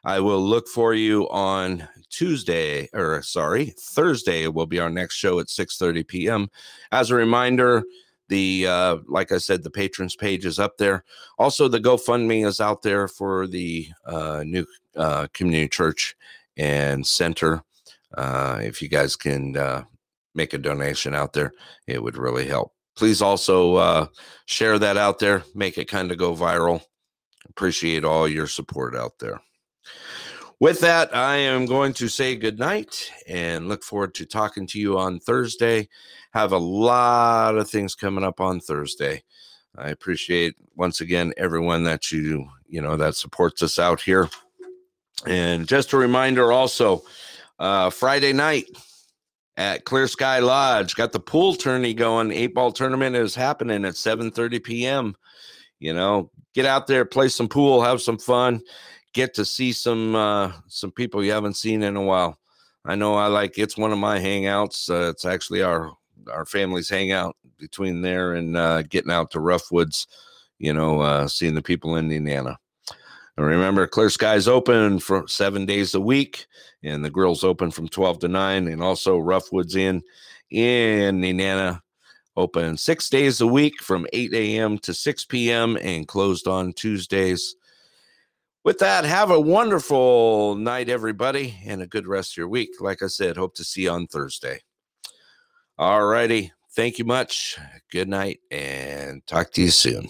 [0.03, 5.39] I will look for you on Tuesday, or sorry, Thursday will be our next show
[5.39, 6.49] at 6:30 p.m.
[6.91, 7.83] As a reminder,
[8.31, 11.03] the uh, like I said, the patrons page is up there.
[11.37, 14.65] Also, the GoFundMe is out there for the uh, new
[14.95, 16.15] uh, community church
[16.57, 17.61] and center.
[18.17, 19.83] Uh, if you guys can uh,
[20.33, 21.51] make a donation out there,
[21.87, 24.05] it would really help please also uh,
[24.45, 26.81] share that out there, make it kind of go viral.
[27.49, 29.41] Appreciate all your support out there.
[30.61, 34.79] With that, I am going to say good night and look forward to talking to
[34.79, 35.89] you on Thursday.
[36.33, 39.23] Have a lot of things coming up on Thursday.
[39.75, 44.29] I appreciate once again everyone that you you know that supports us out here.
[45.25, 47.05] And just a reminder also,
[47.57, 48.65] uh, Friday night,
[49.57, 50.93] at Clear Sky Lodge.
[50.93, 52.31] Got the pool tourney going.
[52.31, 55.15] Eight ball tournament is happening at 7:30 p.m.
[55.79, 58.61] You know, get out there, play some pool, have some fun,
[59.13, 62.37] get to see some uh, some people you haven't seen in a while.
[62.85, 64.89] I know I like it's one of my hangouts.
[64.89, 65.91] Uh, it's actually our
[66.31, 70.07] our family's hangout between there and uh, getting out to Roughwoods.
[70.59, 72.55] You know, uh, seeing the people in Nenana.
[73.37, 76.45] And remember, Clear Skies open for seven days a week,
[76.83, 78.67] and the grill's open from 12 to 9.
[78.67, 80.03] And also, Roughwoods Inn
[80.51, 81.81] in Nenana
[82.37, 84.77] open six days a week from 8 a.m.
[84.79, 85.77] to 6 p.m.
[85.81, 87.55] and closed on Tuesdays.
[88.63, 92.69] With that, have a wonderful night, everybody, and a good rest of your week.
[92.79, 94.59] Like I said, hope to see you on Thursday.
[95.79, 96.51] All righty.
[96.75, 97.57] Thank you much.
[97.91, 100.09] Good night, and talk to you soon.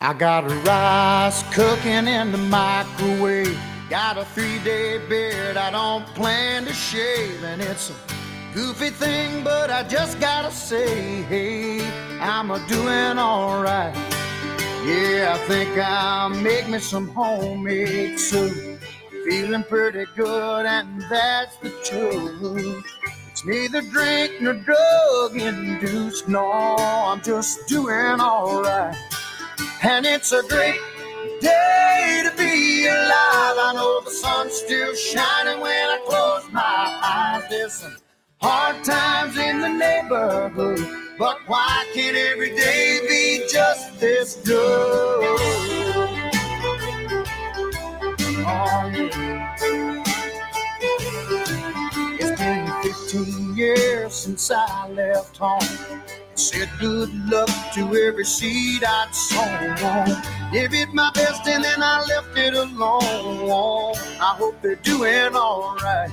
[0.00, 3.58] I got a rice cooking in the microwave.
[3.88, 7.42] Got a three day beard I don't plan to shave.
[7.42, 8.17] And it's a
[8.58, 11.80] goofy thing, but I just gotta say, hey,
[12.20, 13.94] I'm a doing alright.
[14.84, 18.80] Yeah, I think I'll make me some homemade soup.
[19.24, 22.84] Feeling pretty good, and that's the truth.
[23.30, 26.28] It's neither drink nor drug induced.
[26.28, 28.96] No, I'm just doing alright
[29.82, 30.80] and it's a great
[31.40, 33.56] day to be alive.
[33.68, 37.74] I know the sun's still shining when I close my eyes.
[37.74, 37.96] Some
[38.40, 40.80] hard times in the neighborhood,
[41.18, 44.56] but why can't every day be just this good?
[48.50, 49.56] Oh, yeah.
[52.20, 55.60] It's been 15 years since I left home.
[56.34, 60.22] Said good luck to every seed I'd sown.
[60.52, 63.96] Gave it my best and then I left it alone.
[64.20, 66.10] I hope they're doing alright.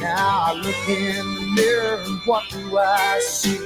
[0.00, 3.58] Now I look in the mirror and what do I see?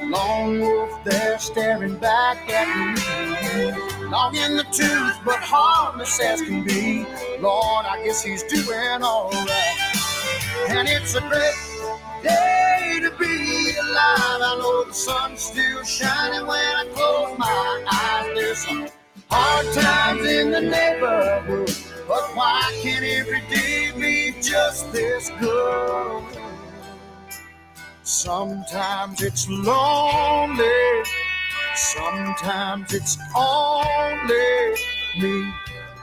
[0.00, 2.66] A Lone wolf there staring back at
[2.96, 4.06] me.
[4.08, 7.04] Long in the tooth, but harmless as can be.
[7.40, 9.96] Lord, I guess he's doing alright.
[10.70, 14.40] And it's a great day to be alive.
[14.40, 18.34] I know the sun's still shining when I close my eyes.
[18.34, 18.88] There's some
[19.30, 21.70] hard times in the neighborhood,
[22.08, 26.22] but why can't every day be just this good?
[28.02, 31.02] Sometimes it's lonely,
[31.74, 34.74] sometimes it's only
[35.20, 35.52] me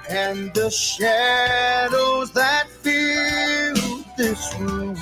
[0.10, 4.98] and the shadows that fill this room.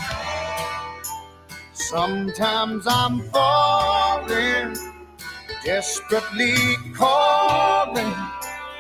[1.73, 4.77] Sometimes I'm falling,
[5.65, 6.56] desperately
[6.93, 7.20] calling,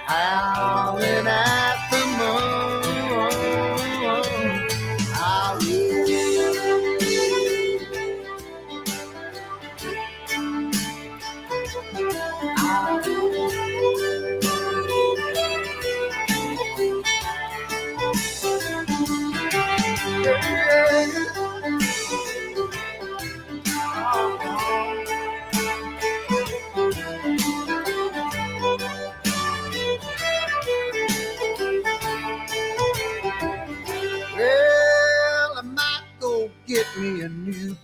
[0.07, 2.70] howling at the moon.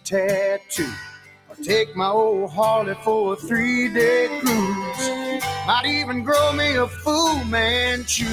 [0.08, 0.90] Tattoo.
[1.50, 5.44] Or take my old Harley for a three day cruise.
[5.68, 8.26] Might even grow me a Fu Manchu.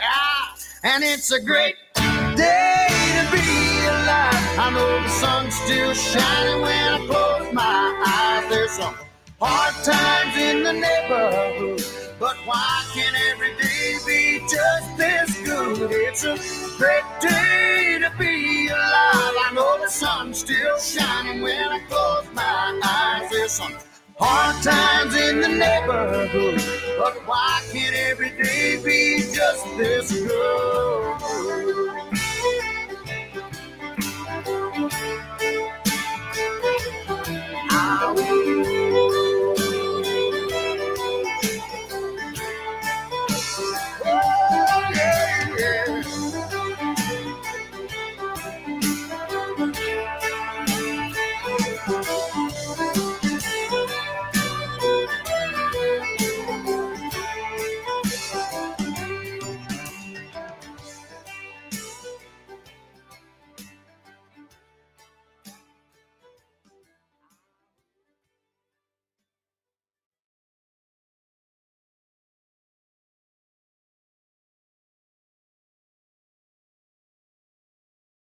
[0.00, 0.54] Ah,
[0.84, 4.58] and it's a great day to be alive.
[4.58, 8.50] I know the sun's still shining when I close my eyes.
[8.50, 8.94] There's some
[9.40, 11.80] Hard times in the neighborhood,
[12.18, 15.92] but why can every day be just this good?
[15.92, 16.36] It's a
[16.76, 18.80] great day to be alive.
[18.82, 23.30] I know the sun's still shining when I close my eyes.
[23.30, 23.74] There's some
[24.18, 26.60] hard times in the neighborhood,
[26.98, 31.14] but why can every day be just this good?
[37.70, 38.77] I will